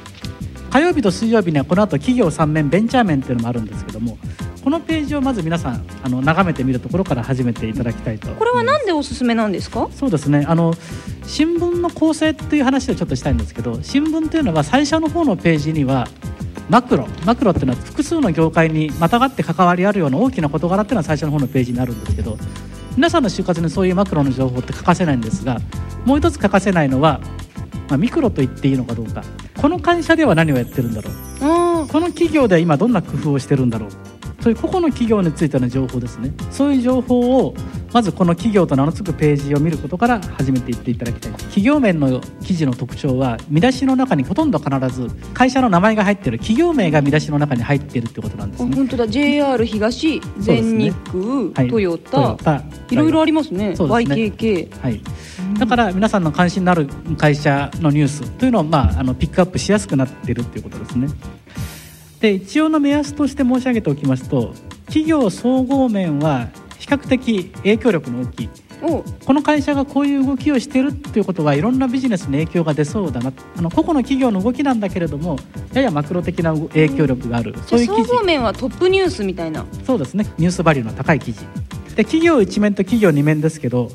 [0.71, 4.17] 火曜日と水曜日にはこの後企業3面ベンチャー面っていうのもあるんですけども
[4.63, 8.29] このページをまず皆さんあの眺めてみるところから始めていただきたいと。
[8.29, 9.89] これはなんでおすすめなんですか？
[9.93, 10.45] そうですね。
[10.47, 10.75] あの
[11.27, 16.09] 新聞の構成っていう話をちょっとしたいんですけど新聞っていうのは最初の方のページには
[16.69, 22.37] マクロマクロっていうのは複数の業界にまたがって関わりあるような大きな事柄っていうのは最初の方のページにあるんですけど
[22.97, 25.59] 皆さんの就活にそういうマクロの情報って欠かせないんですが
[26.05, 27.21] もう一つ欠かせないのは、
[27.89, 29.23] まあ、ミクロと言っていいのかどうか。
[29.57, 31.15] この会社では何をやってるんだろう。
[31.43, 33.91] あこの企業で今どんな工夫をしてるんだろう
[34.41, 36.33] そういう個々の企業についての情報ですね。
[36.51, 37.55] そういう情報を
[37.93, 41.33] まずこの企業と名の付くページを見ることから始めていっていただきたい。
[41.33, 48.71] 企業面の記事の特徴は見出しの中にほとんど必ず会社の名前が入ってる企業名が見出しの中に入っているってことなんですね。
[48.73, 49.09] あ本当だ。
[49.09, 51.19] JR 東全日空、
[51.55, 51.69] はい。
[51.69, 52.35] トヨタ。
[52.37, 52.63] タ。
[52.91, 53.77] いろいろありますね。
[53.77, 53.89] すね。
[53.89, 55.01] YKK はい、
[55.59, 61.09] だから皆さんの関心のある会社のニュースというのを、まあ、あのピックアップしやすくなっているということですね。
[62.21, 64.55] で一応の目安として申し上げておきますと
[64.87, 68.51] 企業総合面は比較的影響力の大きい。
[68.83, 73.31] おこの会社がこういう動きをしているということはいろんなビジネスに影響が出そうだな。
[73.57, 75.39] あの個々の企業の動きなんだけれども
[75.75, 78.09] ややマクロ的な影響力がある、じそういう記事。
[78.09, 79.67] 総合面はトップニュースみたいな。
[79.87, 80.27] そうですね。
[80.39, 81.41] ニュースバリューの高い記事。
[81.95, 83.91] で企業1面と企業2面ですけど、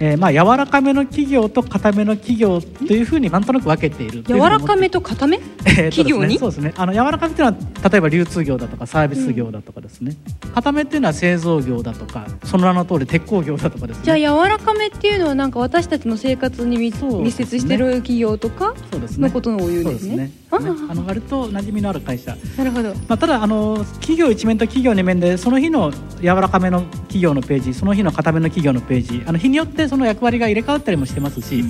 [0.00, 5.40] えーまあ柔らかめの企業と固めの企業というふうになんとなく分けている柔らかめと固め？
[5.66, 6.38] え企業に？
[6.38, 6.72] そうですね。
[6.76, 10.16] あの柔らかめっていうのは例えば流通業だとかサービス業だとかですね、
[10.54, 14.04] 固めっていうのは製造業だとかその名の通り鉄鋼業だとかですね。
[14.04, 20.30] じゃあ柔らかめっていうのはなんか私たちの生活に密密接してる企業とかのことを言うんですね？
[20.50, 20.78] そうですね。
[20.78, 20.86] あね。
[20.90, 22.36] あの割と馴染みのある会社。
[22.56, 22.94] なるほど。
[22.94, 31.64] まあ、ただあの企業一面と企業二面でその日の柔らかめの企業のページその日の固めの企業のページあの日によってその役割が入れ替わったりもしてますし、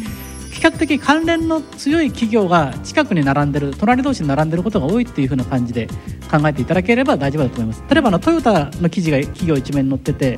[0.58, 5.86] 比較的関連の強い企業が近くに並んでる隣同士に並んでることが多いっていう風な感じで
[6.30, 7.84] 考えていただければ大丈夫だと思います。
[7.88, 10.36] 例えばあのトヨタの記事が企業一面に載ってて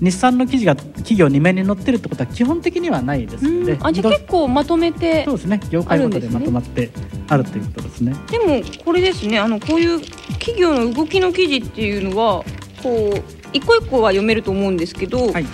[0.00, 3.86] 日産の記事が企業二面に載ってるってことは基本的にはないですのでうん。
[3.86, 5.60] あじゃあ結構まとめてそうですね。
[5.70, 6.90] 業界ごとでまとまって
[7.28, 8.14] あるということですね。
[8.30, 9.38] でもこれですね。
[9.38, 10.00] あのこういう
[10.38, 12.44] 企業の動きの記事っていうのは
[12.82, 13.22] こう
[13.54, 15.46] 一個一個は読めると思うんですけど、はい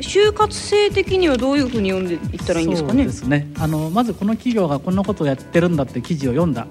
[0.00, 3.04] 就活生的にはどういうふうに読んでいったらいいんですかね？
[3.04, 3.48] ですね。
[3.58, 6.66] あのまずこの企業がこんなことをやってるんだって記事を読んだ。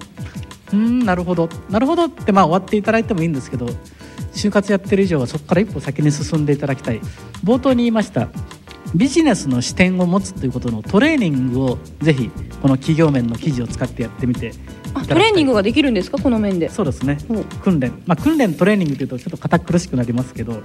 [0.72, 1.48] うんなるほど。
[1.70, 3.66] なるほどってまあ終わっていただいてもいいんですけど
[4.34, 7.00] 就活やってる以上はそこから一歩先に進んでいただきたい。
[7.44, 8.28] 冒頭に言いました。
[8.94, 12.30] ビジネスの視点を持つということのトレーニングをぜひ
[12.62, 14.52] この企業面の記事を使ってやってみて
[14.94, 16.18] あトレーニングができるんですか？
[16.18, 16.68] この面で。
[16.70, 17.18] そうですね。
[17.28, 20.62] うん訓練、まあ、訓練トレーニングというとちょっと堅苦しくなりますけど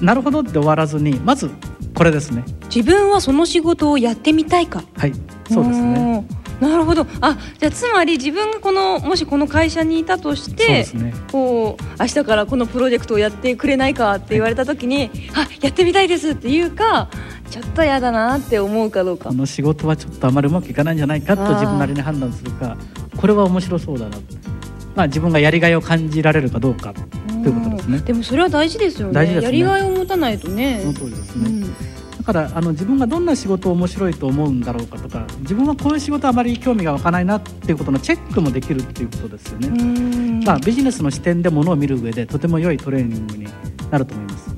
[0.00, 1.50] なるほどって終わらずにまず
[1.94, 2.44] これですね。
[2.74, 4.84] 自分はその仕事をやってみたいか。
[4.96, 5.12] はい。
[5.50, 6.26] そうですね
[6.60, 7.06] なるほど。
[7.20, 11.14] あじゃあつまり自分がこのもしこの会社にいたとしそうてですね。
[11.30, 17.08] こう明日からこのプロジェクトをやってくれないかって言われた時に、あやってみたいですって言うか
[17.50, 19.28] ちょっとやだなって思うかどうか。
[19.28, 22.76] この仕事はちょっとあまりうまくいかないんじゃないかと自分なりに判断するか
[23.16, 24.16] これは面白そうだな。
[24.94, 27.98] まあ、自分がやりがいを感じられるかどうかということですね。
[27.98, 29.26] でもそれは大事ですよね。
[29.26, 29.42] ね。
[29.42, 30.80] やりがいを持たないとね。
[30.80, 31.60] その通りですね、うん。
[31.60, 31.68] だ
[32.26, 39.68] からあの自分がどんな仕事を面白いと思うんだろうかとか自分はこういう仕事あまり興味が湧かないなっていうことのチェックもできるっていうことですよね。
[39.68, 43.46] うんまあ、ビジネスの視点でものを見る上でとても良いトレーニングに
[43.90, 44.56] なると思います。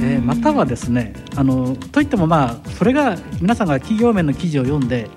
[0.00, 5.08] えーまたはですねあのといってもまあそれが皆さんが企業面の記事を読んで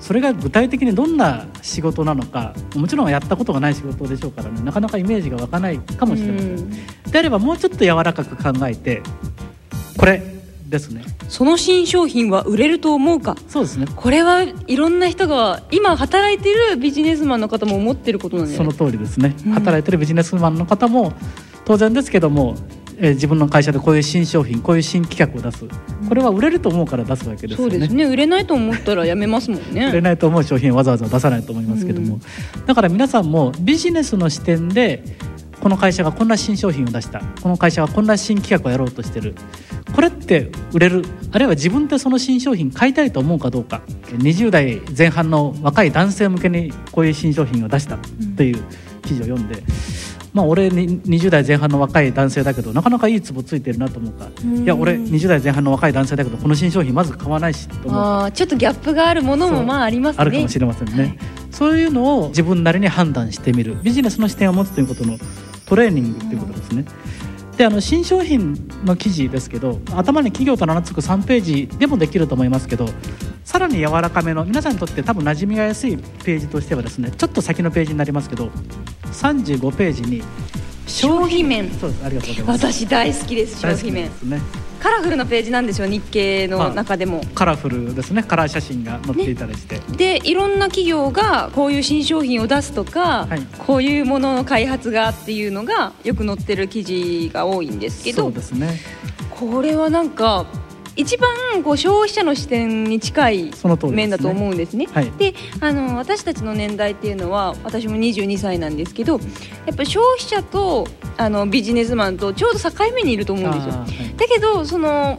[0.00, 6.70] それが具体的にどんな仕事なのかもちろんやったことがない仕事でしょうからねなかなかイメージが湧かないかもしれません。
[7.10, 9.02] であればもうちょっと柔らかく考えて
[9.96, 10.41] これ
[10.72, 11.04] ですね。
[11.28, 13.36] その新商品は売れると思うか？
[13.46, 13.86] そうですね。
[13.94, 19.52] これはいろんな人が今働いてるビジネスマンの方も思ってることなんじゃその通りですね、うん。
[19.52, 21.12] 働いてるビジネスマンの方も
[21.64, 22.56] 当然ですけども、
[22.98, 25.66] えー自分の会社でこういう新商品こういう新企画を出す。
[26.08, 27.70] これは売れると思うから出すわけですよね。
[27.72, 28.04] そうですね。
[28.04, 29.88] 売れないと思ったらやめますもんね。
[29.88, 32.18] 売れないと思う商品をわざわざ出さないと思いますけども、
[32.66, 35.04] だから皆さんもビジネスの視点で
[35.62, 37.20] この会社がこんな新商品を出した。
[37.40, 39.36] この会社はこんな新企画をやろうとしてる。
[39.94, 41.04] これって売れる？
[41.30, 43.82] あるいは自分ってその新商品買いたいと思うかどうか。
[44.08, 47.96] 20代前半の若い男性向けにこういう新商品を出した。
[48.36, 48.62] という
[49.02, 49.62] 記事を読んで、
[50.32, 54.64] まあ俺に20代前半の若い男性だけどなかなかいいツボついてるなと思うかうん。
[54.64, 58.32] いや俺20代前半の若い男性だけどこの新商品まず買わないしと思う。
[58.32, 60.22] ちょっとギャップがあるものもまあありますね。
[60.22, 61.18] あるかもしれませんね、
[61.52, 63.76] そういうのを自分なりに判断してみる。
[63.82, 65.18] ビジネスの視点を持つということの
[65.66, 66.84] トレーニングっていうことですね、
[67.56, 72.86] であの新商品の記事ですけど頭に企業と名の付く3ページでもできると思いますけど
[73.44, 78.46] さらに柔らかめの皆さんにとって多分馴染みがやすいページとしてはですねちょっと先のページになりますけど
[79.12, 80.22] 35ページに
[80.86, 81.70] 商品面。
[81.70, 82.04] そうです。
[82.04, 82.66] ありがとうございます。
[82.66, 84.08] 私大好きです商品面。
[84.08, 84.40] ですね
[84.82, 88.24] カラフルなページなんですよ日経の中でも、カラフルですね。
[88.24, 93.46] カラー写真が載っていたりして、でいろんな企業がこういう新商品を出すとか、はい。
[93.64, 98.80] こういうものの開発がっていうのがよく載ってる記事が多いんですけそどうですね。
[99.30, 100.46] これはなんか
[100.96, 103.50] 一番こう消費者の視点に近い
[103.90, 104.86] 面だと思うんですね。
[104.92, 109.14] はいであの私たちの年代っていうのは私も22歳なんですけど
[109.66, 113.72] やっぱり消費者とあのビジネスマンとちょうど境目にいると思うんですよ。
[113.72, 115.16] はいだけどその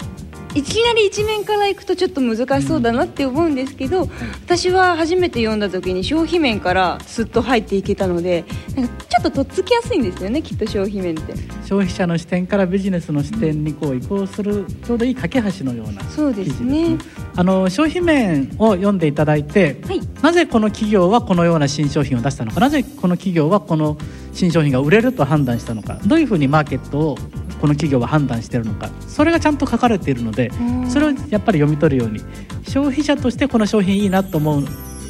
[0.56, 4.08] いきなり一面からいくとちょっと難しそうだなって思うんですけど、
[4.46, 11.34] 私は初めて読んだ時に消費面からすっと入っていけたのでなんかちょっととっつきやすいんですよねきっと消費面って。
[11.64, 16.98] 消費者の視点からビジネスの視点にこう移行するちょうどいい架け橋のようなそうですね。
[17.36, 20.02] あの消費面を読んでいただいて、はい。
[20.22, 23.98] なぜこの企業はこのような新商品を出したのかなぜこの企業はこの
[24.34, 27.18] 新商品が売れると判断したのかどういうふうにマーケットを
[27.62, 30.90] この企業は判断しているのかそれがちゃんと書かれているのでうん。
[30.90, 32.20] それをやっぱり読み取るように
[32.68, 34.64] 消費者としてこの商品いいなと思う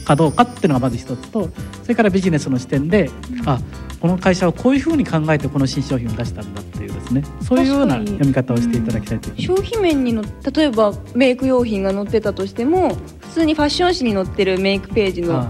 [0.05, 1.49] かどうかっていうのがまず一つと
[1.81, 3.09] それからビジネスの視点で
[3.45, 3.59] あ
[3.99, 9.43] この会社はこういうふうに考えてこの新商品を出したんだっていうですねそういうような読み方をしていただきたいというふうに。
[9.43, 15.49] 消費面にの例えばメイク用品が載ってたとしても普通にファッション誌に載ってるメイクページの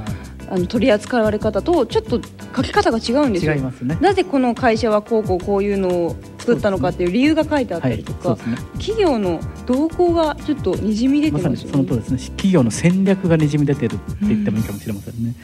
[0.54, 2.22] ああの取り扱われ方とちょっと
[2.56, 3.54] 書き方が違うんですよ。
[3.54, 3.98] 違いますね。
[4.00, 8.56] なぜこの会社はこうこうこういうのを作ったのかっていう理由が書いてあったりとか、そうですね。
[8.78, 11.58] 企業の動向がちょっとにじみ出てますよね。
[11.58, 12.12] その通りです。
[12.12, 15.36] ね企業の戦略がにじみ出てるって言ってもいいかもしれませんね、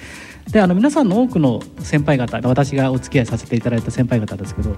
[0.51, 4.75] であの皆さんの多くの先輩方私がお付き合いさせていただいた先輩方ですけど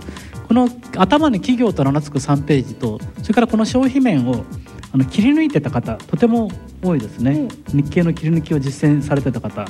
[0.48, 0.68] この
[0.98, 4.44] 頭に企業と名の付く3ページとそれからこの消費面を
[4.94, 6.52] あの切り抜いてた方とても
[6.84, 9.62] 多いですね、日経の切り抜きを実践されてた方。
[9.62, 9.70] はい。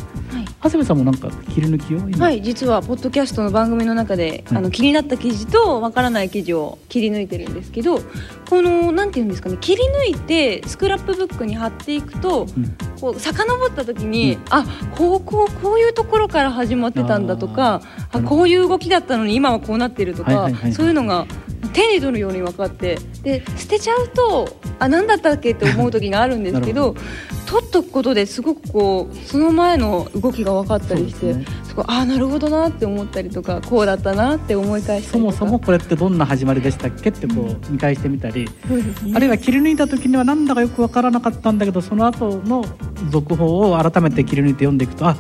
[0.64, 4.58] 長谷部さんもなんか切り抜きを今、はい、実はポッドキャストの番組の中で、はい。
[4.60, 8.00] あの気になった記事とわからない記事を切り抜いてるんですけど
[8.50, 12.78] このなんていうんですかね切り抜いてスクラップブックに貼っていくとうん。
[13.00, 14.42] こう遡った時に、うん。
[14.50, 17.82] あこうこうこういうところから始まってたんだとか
[18.12, 21.26] あこういう動きだったのに今はこうなってるとか、はいはいはいはいそういうのが
[21.74, 22.98] 手に取るように分かって。
[23.24, 26.96] で捨てちゃうとあ何だったっけって思う時があるんですけど
[27.48, 31.46] 取っとくことですごくこうその前の動きが分かったりしてね。
[31.88, 42.66] ああなるほどなって思ったりとかこうだったなって思い返したそもそもこれってどんな始まりでしたっけってこう見返してみたり、そうですねあるいは切り抜いた時にはなんだかよくわからなかったんだけどその後の
[43.10, 45.16] 続報を改めて切り抜いて読んでいくとあ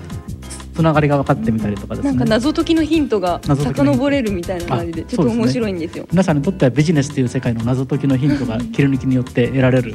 [0.73, 2.12] つつながりが分かってみたりとかですね。
[2.12, 6.07] なんか謎解きのヒントが遡れるみたいな感じでちょっと面白いんですよ。
[6.12, 9.93] 皆さんにとってはビジネスという世界の謎解きのヒントが切り抜きによって得られる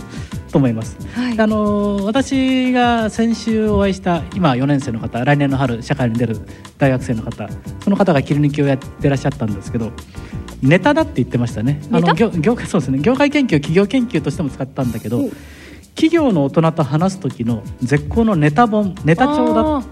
[0.51, 0.97] と思います。
[1.15, 1.39] はい。
[1.39, 6.39] あの私が先週お会いした今4年生の方来年の春社会に出る
[6.79, 7.49] 大学生の方
[7.83, 9.93] その方が切り抜きをやってらっしゃったんですけど
[10.63, 11.81] ネタだって言ってましたね。
[11.91, 12.99] あの業業界そうですね。
[12.99, 15.33] 業界研究企業研究としても使ったんだけどうん。
[15.97, 19.83] 企業の大人と話す時の絶好のネタ本ネタ帳だ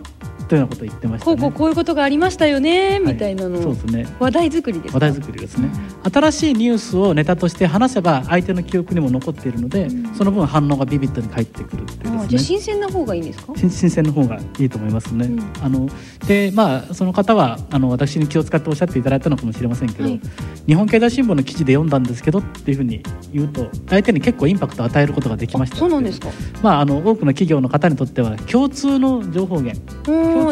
[0.56, 1.36] ようなことを言ってましたね。
[1.36, 3.14] こうこうこういうことがありましたよねはい。
[3.14, 4.06] みたいなの、そうですね。
[4.18, 4.94] 話題作りですか？
[5.06, 5.68] 話題作りですね。
[6.12, 10.14] 新しいニュースをネタとして話せば相手の記憶にも残っているので、うん。
[10.14, 13.52] その分反応がビビッドに返ってくるっていうあーじゃ新鮮な方がいいんですか？
[13.56, 15.26] 新新鮮の方がいいと思いますね。
[15.26, 15.52] うん。
[15.62, 15.88] あの
[16.26, 20.20] でまあその方はあの私に気を使っておっしゃっていただいたのかもしれませんけど、はい。
[20.66, 26.28] 日本経済新聞の記事で読んだんですけどっていうふうに言うと相手に結構インパクトを与えることができましたあそうなんですか。
[26.62, 29.80] まああの多くの企業の方にとっては共通の情報源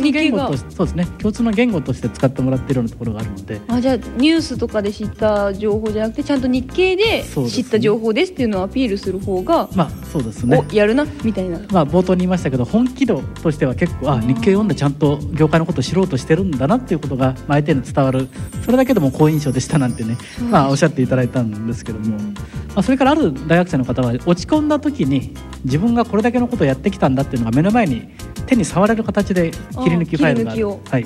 [0.00, 1.06] 言語とそうですね。
[1.18, 3.60] 共通の言語として使ってもらっているようなところがあるので。
[3.68, 10.64] あじゃあニュースとかで知った情報じゃなくてちゃんと日経で知った情報ですっていうのをアピールする方が、まあそうですね。
[10.70, 11.58] おやるなみたいな。
[11.70, 18.28] まあ、冒頭に言いましたけど本気度としては結構あ日経読んでちゃんと業界のことを知ろうとしてるんだなっていうことが、まあ、相手に伝わる
[18.64, 20.16] それだけでも好印象でしたなんてね、
[20.50, 22.32] まあ、おっしゃっていただいたんですけども、ま
[22.76, 28.08] あ、それからある大学生の方は落ち込んだ時に自分がこれだけのことをやってきたんだっていうのが目の前に
[28.46, 30.66] 手に触れる形で切り抜きファイルがある。
[30.66, 31.04] はい、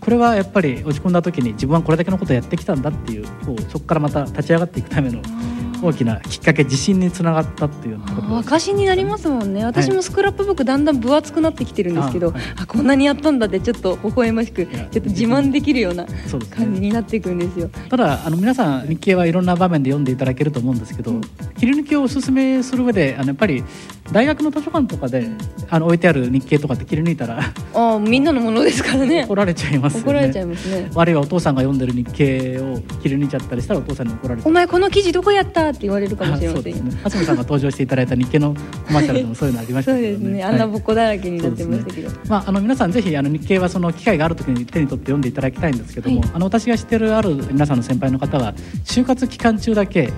[0.00, 5.22] これはやっぱり落ち込んだ時に自分はこれだけのことをやってきたんだっていうこうそこからまた立ち上がっていくための
[5.82, 9.64] 大きなきっかけ自信につながったっていうような証になりますもんね。
[9.64, 12.42] 私もスクラップブックだんだん分厚くなってきてるんですけど、あはい。
[12.62, 16.06] あこんなにやったんだってちょっと微笑ましくちょやっと自慢できるような
[16.50, 17.68] 感じになっていくんですよ。
[17.88, 21.12] ただあの皆さん日経はいろんな場面で読んでいただけると思うんですけど、
[21.58, 23.64] 切り抜きをおすすめする上であのやっぱり
[24.12, 25.28] 大学の図書館とかで
[25.68, 27.40] あの置いてある日経とかって切り抜いたら
[27.74, 29.24] ああみんなのものですからね。
[29.28, 30.04] 怒られちゃいますよね。
[30.06, 30.90] 怒られちゃいますね。
[30.94, 34.50] あるいはお父さんが読んでる日経を切り抜いちゃったりしたらお父さんに怒られちゃう。
[34.50, 35.69] お前この記事どこやった？
[35.70, 37.24] って言われるかもしれあませんよそうですね。
[37.24, 40.18] さんが登場していただいた日経のコマーシャルでもそういうのありましたそうけど。
[40.18, 40.72] ねですねあんなはい。
[40.72, 46.30] ぼっこだらけになってましたけど、まあ、あの皆さんぜひあの日経はその機会がある時に手に取って読んでいただきたいんですけども、はい。
[46.34, 48.54] あの私が知ってるある皆さんの先輩の方は
[48.84, 50.12] 就活期間中だけ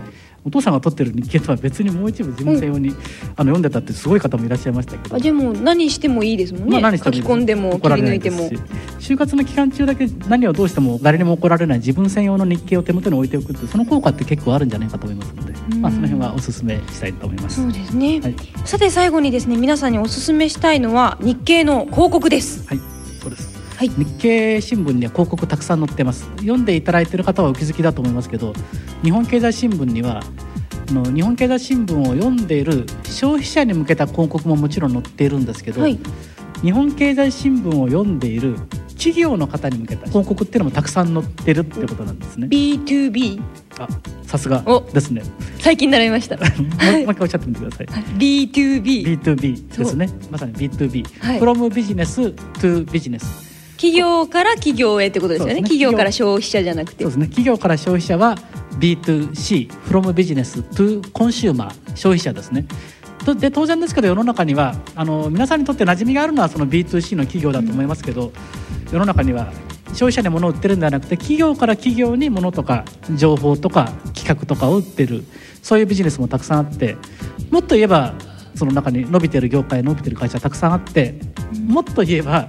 [0.45, 2.91] お父さんが取ってる日経とは別にもう一部自分専用に、
[3.37, 5.17] あの読んでたってすごい方もいらっしゃいましたけど。
[5.17, 8.51] あじゃあもう何してもいいですもんね、まあ何して書き込んでも切り抜いても。
[8.99, 15.81] 就活の期間中だけ何をどうしても誰にも怒られない自分専用の日経を手元に置いておくってその効果って結構あるんじゃないかと思いますので、うん。
[15.81, 17.63] まあ、その辺はお勧めしたいと思います。
[17.63, 22.67] そうですね、はい、さて最後にですね皆さんにお勧めしたいのは日経の広告です。
[22.69, 22.81] はい、
[23.83, 28.53] はい日経新聞には広告たくさん載ってます読んでいただいている方はお気づきだと思いますけど
[29.03, 30.23] 日本経済新聞には
[30.89, 35.99] あの日本経済新聞を読んでいる消費者に向けた広告ももちろん載っているんですけど、はい
[36.63, 38.55] 日本経済新聞を読んでいる
[38.91, 42.47] 企業の方に向けた広告っていうのもたくさん載ってるってことなんですね。
[42.47, 43.43] B2B
[43.81, 43.89] あ
[44.25, 45.25] さすがおですね。
[45.59, 47.87] 最近習いました もう一回おっしゃってみてください。
[48.17, 50.09] B2B B2B ですね。
[50.31, 53.52] まさに B2B、はい from business to business。
[53.83, 55.55] 企業から企業へってことですよね。
[55.55, 55.63] ね。
[55.63, 57.03] 企業から消費者じゃなくて。
[57.03, 57.27] そうですね。
[57.27, 58.37] 企業から消費者は
[58.79, 62.65] B2C from business to consumer 消費者ですね。
[63.25, 68.31] とで当然ですけど世の中にはあの皆さんにとって馴染みがあるのはその B2C の企業だと思いますけど、
[68.93, 69.53] 世の中には
[69.89, 72.85] 消費者に物を売ってるんではなくて企業から企業に物とか
[73.17, 75.25] 情報とか企画とかを売ってる
[75.61, 76.97] そういうビジネスもたくさんあって
[77.51, 78.15] もっと言えば
[78.55, 81.17] その中に伸びてる業界伸びてる会社たくさんあって
[81.67, 82.49] もっと言えば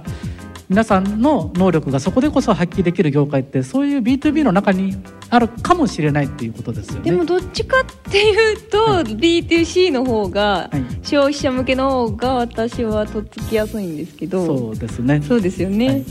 [0.68, 4.96] 皆さんの能力がそこでこそ発揮できる業界ってそういう B2B の中に
[5.30, 7.10] あるかもしれないっていうことですよね。
[7.10, 10.84] でもどっちかっていうと、B2C の方が、はい。
[11.02, 14.46] 消費者向けの方が私はとっつきやすいんですけど。
[14.46, 15.22] そうですね。
[15.26, 16.04] そうですよね、はい。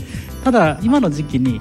[0.44, 1.60] ただ今の時期に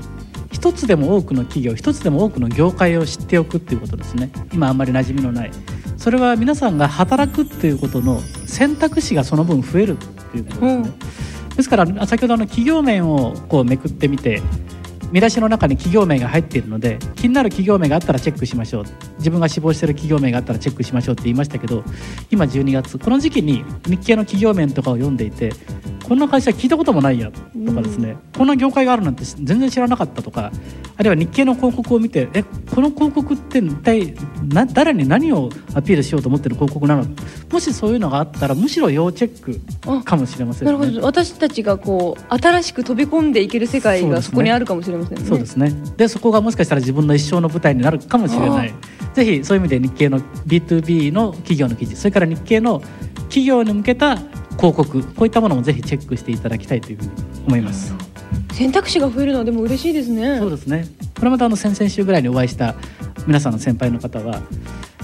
[0.51, 4.29] 一つでも多くの企業一つでも多くの業界を知っておくっていうことですね。
[4.53, 5.51] 今あんまり馴染みのない。
[5.97, 9.99] それは皆さんが働くっていうことの選択肢がその分増えるっ
[10.31, 10.93] ていうことですね、
[11.55, 14.41] ですから先ほどの企業面をこうめくってみて
[15.13, 18.85] 見出しの中に企業名が入っているので気になる企業名があったらチェックしましょう。
[19.19, 21.83] 自分が志望している企業名があったらチェックしましょうって言いましたけど
[22.31, 25.53] 今12月この時期に日系の企業名とかを読んでいて
[26.03, 27.39] こんな会社聞いたこともないやと
[27.73, 30.51] かですね、こんな業界があるなんて全然知らなかったとか
[30.97, 37.05] あるいは日系の広告を見てえこの広告って一体な誰に何をアピールしようと思ってる広告なの？
[37.51, 40.73] もしそういうのがあったらむしろ要チェックかもしれませんね。
[40.73, 41.05] なるほど。
[41.05, 45.17] 私たちがこう新しく飛び込んでいける世界がそこにあるかもしれませんね。
[45.25, 45.73] そうですね。
[45.97, 48.73] でそこがもしかしたら自分の一生の舞台になるかもしれない。
[49.13, 52.81] ぜひそういう意味で日系の B2B の企業の記事それから日系の
[53.23, 54.17] 企業に向けた
[54.57, 57.11] 広告こういったものもぜひチェックしていただきたいというふうに
[57.47, 57.93] 思います。
[58.53, 60.37] 選択肢が増えるのはでも嬉しいですね。
[60.39, 60.85] そうですね。
[61.15, 62.75] これまたあの先々週ぐらいにお会いした
[63.27, 64.41] 皆さんの先輩の方は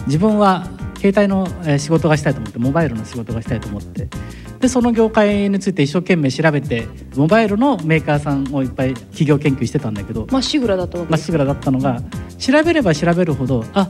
[0.06, 0.68] 自分は
[0.98, 4.08] 携帯のえー仕事がしたいと思ってモバイルの仕事がしたいと思って
[4.60, 12.02] でその業界について一生懸命調べてモバイルのメーカーさんをいっぱい企業研究してたんだけどまっしぐらだったまっしぐらだったのが
[12.38, 13.90] 調べれば調べるほどあ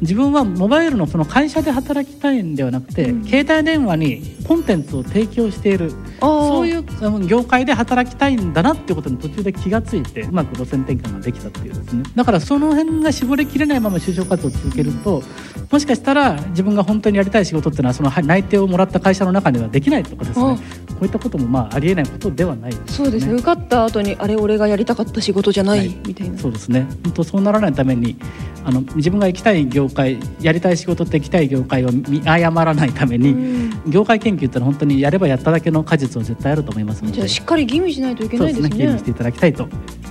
[0.00, 3.24] 自分はモバイルのその会社で働きたいんではなくて、うん。
[3.24, 6.84] 携帯電話にコンテンツを提供しているそういう
[7.26, 12.02] 業界で働きたいんだなっていうことに途中で気がついてうまく路線転換ができたっていうですね。
[12.14, 15.22] だからその辺が絞りきれないまま就職活動を続けると
[15.70, 20.58] もしかしたら自分が本当にやりたい仕事っていうのはその内定をもらった会社の中ではできないとかですね。
[20.98, 23.26] こういったこともまあありえないことではない、ね、そうです。
[23.26, 23.84] ね受かった。
[23.84, 26.38] 後にあれ俺がやりたかった仕事じゃない、はい、みたいな。
[26.38, 26.88] そうですね。
[27.04, 28.16] 本当そうならないために
[28.64, 37.16] あの自分が行きたい業界やりたい仕事って行きたい業界を見誤らないために、業界研究ってのは本当にやればやっただけの果実を絶対あると思いますので。
[37.16, 39.68] じゃあしっかり吟味しないといけないですね、ね、吟味していただきたいと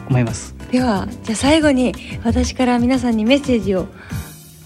[0.09, 0.55] 思います。
[0.71, 1.93] ではじゃあ最後に
[2.23, 3.87] 私から皆さんにメッセージを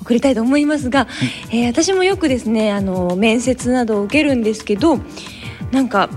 [0.01, 1.07] 送りたいと思いますが、は
[1.51, 4.99] い、えー、私もよくですねあの面接などを受けるんですけど
[5.71, 6.09] なんか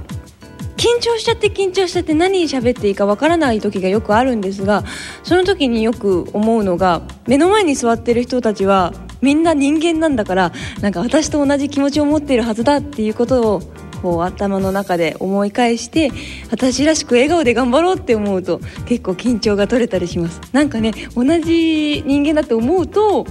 [0.77, 4.85] 緊張しちゃって緊張しちゃって何喋っていいかわからない時がよくあるんですが
[5.23, 8.93] その時によく思うのが目の前に座ってる人たちは
[9.23, 13.63] みんな人間なんだからなんか私と同じ気持ちを持っているはずだっていうことを
[14.05, 16.13] こう頭の中で思い返して
[16.51, 20.43] 私らしく笑顔で頑張ろうって思うと結構緊張が取れたりします。
[20.53, 23.25] なんかね同じ人間だと思うと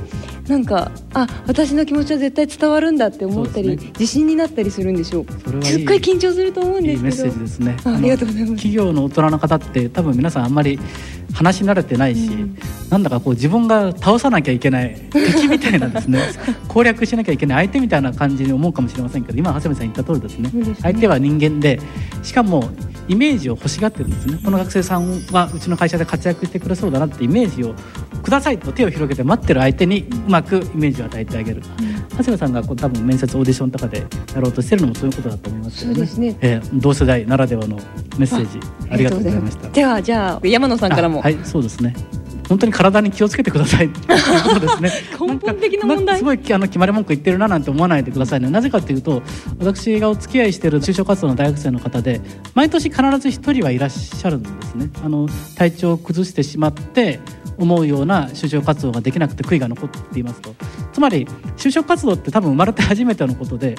[0.48, 5.26] なんかあ私の気持ちは絶対伝わるんだって思ったり、ね、自信になったりするんでしょう。
[5.64, 7.10] すっごい緊張すると思うんですけど。
[7.10, 7.78] いいメッセージですね。
[7.86, 8.54] ありがとうございます。
[8.56, 10.78] 企業の大人の方って多分皆さんあんまり
[11.34, 12.58] 話し慣れてないし、うん、
[12.90, 16.20] なんだかこう自分が倒さなきゃいけない敵みたいなですね。
[16.68, 21.80] 攻略しなきゃいけない相手みたいな感じに思うかもしれませんけど今長谷部さん言った通りですね、ね、相手は人間で
[22.22, 22.70] しかも
[23.08, 24.40] イメージを欲しがってるんですね。
[24.44, 27.74] この学生さんはうちの会社で活躍してくれそうだなってイメージを
[28.22, 31.64] くださいと手を広げて待ってる相手にうまくイメージを与えてあげる、うん、
[32.10, 35.94] 長谷部さんがこう多分面接オーディションとかでやろうとしてるのもそういうことだと思いますね。
[35.94, 37.76] そうですね、えー、同世代ならではの
[38.18, 39.70] メッセージありがとうございました。
[39.70, 41.22] ではじゃあ山野さんからも。
[41.22, 41.96] はいそうですね
[42.50, 43.90] 本当に体に気をつけてください。
[43.92, 44.92] ということですね。
[45.20, 46.18] 根本的な問題。
[46.18, 48.50] すごいあの決まり文句言ってるななんて思わないでくださいね。
[48.50, 49.22] なぜかというと
[49.60, 52.22] 私がお付き合いしている就職活動の大学生の方で
[52.54, 54.90] 毎年必ず一人はいらっしゃるんですね。
[55.04, 57.20] あの体調を崩してしまって
[57.58, 60.56] 思うような就職活動ができなくて悔いが残っていますと。
[60.92, 61.28] つまり
[61.58, 63.76] 就職活動って多分生まれて初めてのことで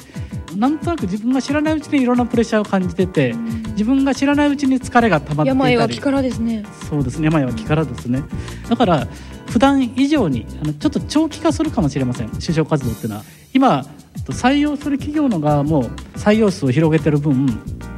[0.56, 3.34] なんとなく自分が知らないうちにいろんなプレッシャーを感じてて、
[3.72, 5.72] 自分が知らないうちに疲れが溜まっていたり。
[5.72, 6.64] 病は気からですね。
[6.88, 7.26] そうですね。
[7.26, 8.22] 病は気からですね。
[8.68, 9.06] だから
[9.46, 12.28] 普段以上にあのちょっと長期化するかもしれません。
[12.28, 13.22] 就職活動っていうのは。
[13.52, 13.86] 今
[14.30, 15.84] 採用する企業の側も
[16.16, 17.46] 採用数を広げてる分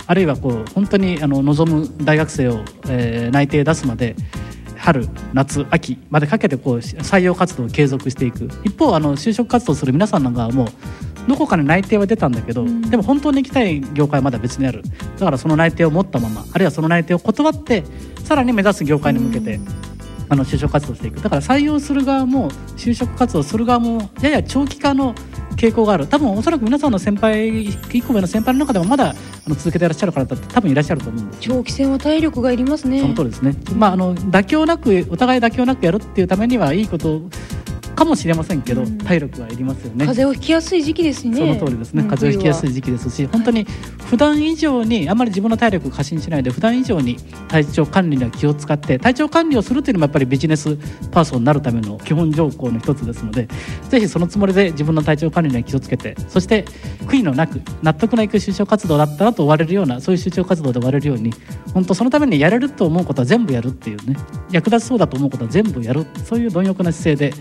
[0.06, 4.16] あるいはこう本当にあの望む大学生を、えー、内定出すまで
[4.76, 8.48] 春夏秋までかけてこう採用活動を継続していく。
[8.64, 10.68] 一方あの就職活動する皆さんの側も
[11.28, 14.82] どこかに内定は出たんだけど、うん、でも本当に行きたい業界はまだ別にある。
[15.18, 17.84] だからその内定を持ったままあるいはその内定を断って
[18.24, 19.66] さらに目指す業界に向けて、うん、
[20.28, 21.20] あの就職活動していく。
[21.20, 25.14] だから採用する側も就職活動する側もやや長期化の
[25.56, 26.06] 傾向がある。
[26.06, 29.14] 多分おそらく皆さんの先輩一個上の先輩の中でもまだあ
[29.48, 31.40] の続けていらっしゃる方って多分いらっしゃると思うんです。
[31.40, 33.00] 長期戦は体力がいりますね。
[33.00, 37.22] その通りですね、まあ、あの妥協なくお互い妥協なくやるっていうためにはいいこと
[37.96, 40.06] かもしれませんけど、うん、体力はいりますよね。
[40.06, 41.36] 風邪をひきやすい時期ですね。
[41.36, 43.66] その通りですね、風邪をひきやすい時期ですし本当に
[44.08, 47.16] 普段以上にあまり自分の体力を過信しないで普段以上に
[47.48, 50.76] 体調管理には気を使って体調管理をするというのもやっぱりビジネス
[51.10, 53.48] パーソンになるための基本条項の一つですので
[53.88, 56.64] ぜひそのつもりで自分の体調管理には気をつけてそして
[57.06, 61.32] 悔いのなく納得のいく就職活動だったなと終われるようなそういう就職活動で終われるように
[61.72, 64.16] 本当そのためにやれると思うことは全部やるっていうね。
[64.50, 66.06] 役立ちそうだと思うことは全部やる。
[66.24, 67.36] そういう貪欲な姿勢で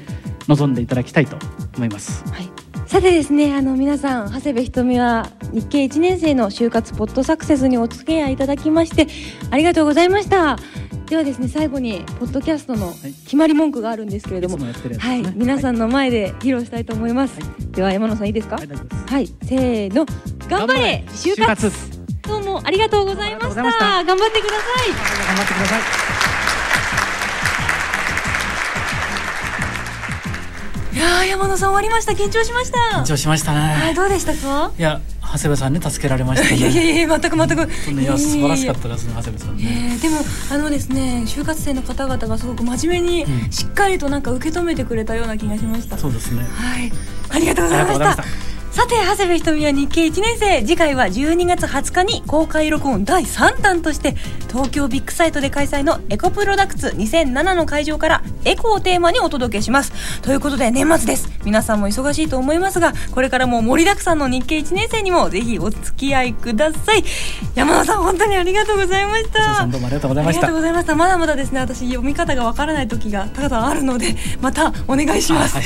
[0.48, 1.38] 臨んでいただきたいと
[1.76, 2.24] 思います。
[2.32, 2.50] はい
[2.88, 9.08] さてですねあの皆さん長谷部ひとみは日経1年生の就活ポッドサクセスにお付き合いいただきまして
[9.50, 10.58] ありがとうございました
[11.08, 12.94] ではですね最後にポッドキャストの
[13.24, 20.06] 決まり文句があるんですけれども、はい、ねはい、皆さんの前で披露したいと思います、はい、では山野さんいいですかはい、はい、せーの
[20.48, 21.72] 頑張れ就活
[22.22, 24.90] どうもありがとうございました頑張ってください
[25.28, 25.80] 頑張ってくださ
[26.12, 26.15] い
[30.96, 32.14] いや山野さん終わりました。
[32.14, 33.00] 緊張しました。
[33.00, 33.60] 緊張しましたね。
[33.74, 34.72] はいどうでしたか？
[34.78, 38.02] いや長谷部さんね助けられました、 ね、いやいやいや全く全く。
[38.02, 40.20] いや素晴らしかったですね長谷部さんね、えー、でも
[40.52, 46.44] あのですね就活生の方々がすごく真面目にしっかりとなんか受け止めてくれたような気がしました、そうですね。
[46.44, 46.92] はい。
[47.30, 48.24] ありがとうございました
[48.76, 50.60] さて長谷部ひとみは日経1年生。
[50.60, 54.18] 次回は12月20日に公開録音第3弾として
[54.50, 60.20] 東京ビッグサイトで開催のエコプロダクツ2007の会場からエコをテーマにお届けします。
[60.22, 61.30] ということで年末です。
[61.46, 67.04] 皆さんも忙しいと思いますがこれからも盛りだくさんの日経1年生にもぜひお付き合いください。
[67.56, 69.66] 山田さん本当にありがとうございました。
[69.68, 70.48] どうもありがとうございました。
[70.48, 70.96] ありがとうございました。
[70.96, 71.62] まだまだですね。
[71.62, 75.66] 私読み方がわからない時がただあるのでまたお願いします、はい、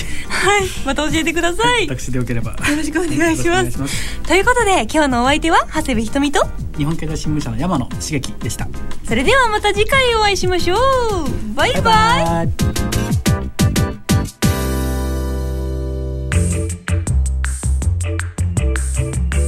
[0.60, 2.51] はい、また教えてください、私でよければ。
[2.51, 4.19] よろしくくお願いします。
[4.23, 6.45] ということで今日のお相手は長谷部ひとみと
[6.77, 8.67] 日本経済新聞社の山野茂樹でした。
[9.05, 11.55] それではまた次回お会いしましょう。
[11.55, 12.49] バイバイバイ。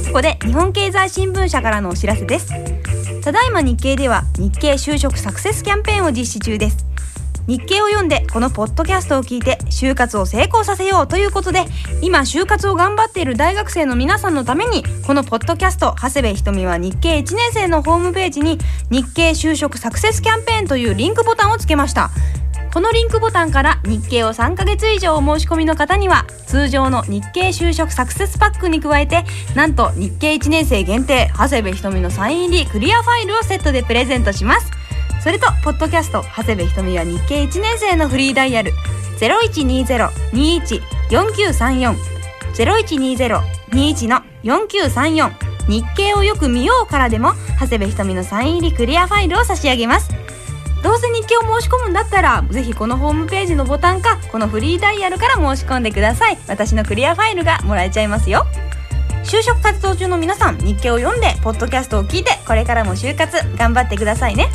[0.06, 2.52] ここで日本経済新聞社からのお知らせです。
[3.22, 6.91] ただいま日経では日経就職サクセスキャンペーンを実施中です
[7.46, 11.64] 日経を読んでこのポッドキャストを聞いて就活を成功させようということで
[12.00, 18.58] 今就活を頑張っている大学生の皆さんのためにこのポッドキャスト長谷部ひとみは日経1年生のホームページに
[18.90, 22.10] 日経就職サクセスキャンペーンというリンクボタンをつけました。
[22.72, 29.24] このリンクボタンから日経を3ヶ月以上お申し込みの方には通常の日経就職サクセスパックに加えて
[29.54, 34.81] なんと日経1年生限定長谷部ひとみのサイン入りクリアファイルをセットでプレゼントします。
[35.22, 38.72] それとポッドキャスト長谷部ひとみは日経1年生のフリーダイヤル。
[39.20, 41.94] 0120-21-4934
[42.54, 45.30] 0120-21の4934
[45.68, 50.10] 日経をよく見ようからでも長谷部ひとみのサイン入りクリアファイルを差し上げます。
[50.82, 56.38] どうせ日経を申し込むんだったらぜひこのホームページのボタンかこのフリーダイヤルから申し込んでください。
[56.48, 58.44] 私のクリアファイルがもらえちゃいますよ。
[59.22, 64.48] 就職活動中の皆さん日経を読んでポッドキャストを聞いてこれからも就活頑張ってくださいね。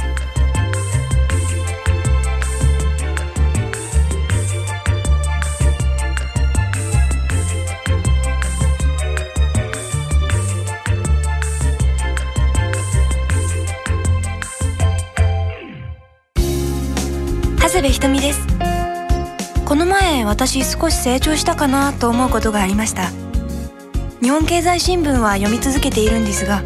[17.78, 18.40] 長谷部ひとみです。
[19.64, 23.12] この前私少し成長したかなと思うことがありました。
[24.20, 26.64] 日本経済新聞は読み続けているんですが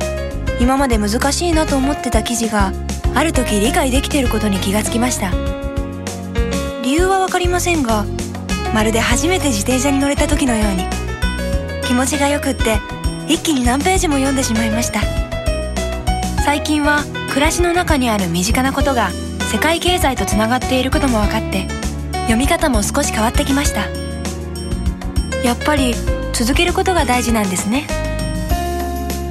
[0.61, 2.71] 今まで難しいなと思ってた記事が
[3.13, 5.31] ある時理解できていることに気がつきました。
[6.81, 8.05] 理由はわかりませんが
[8.73, 10.85] まるで初めて自転車に乗れた時のように
[11.85, 12.79] 気持ちがよくって
[13.27, 15.01] 一気に何ページも読んでしまいました。
[16.45, 19.09] 最近は暮らしの中にある身近なことが
[19.51, 21.67] 世界経済とつながっていることも分かって
[22.21, 23.81] 読み方も少し変わってきました。
[25.43, 25.93] やっぱり
[26.31, 27.85] 続けることが大事なんですね。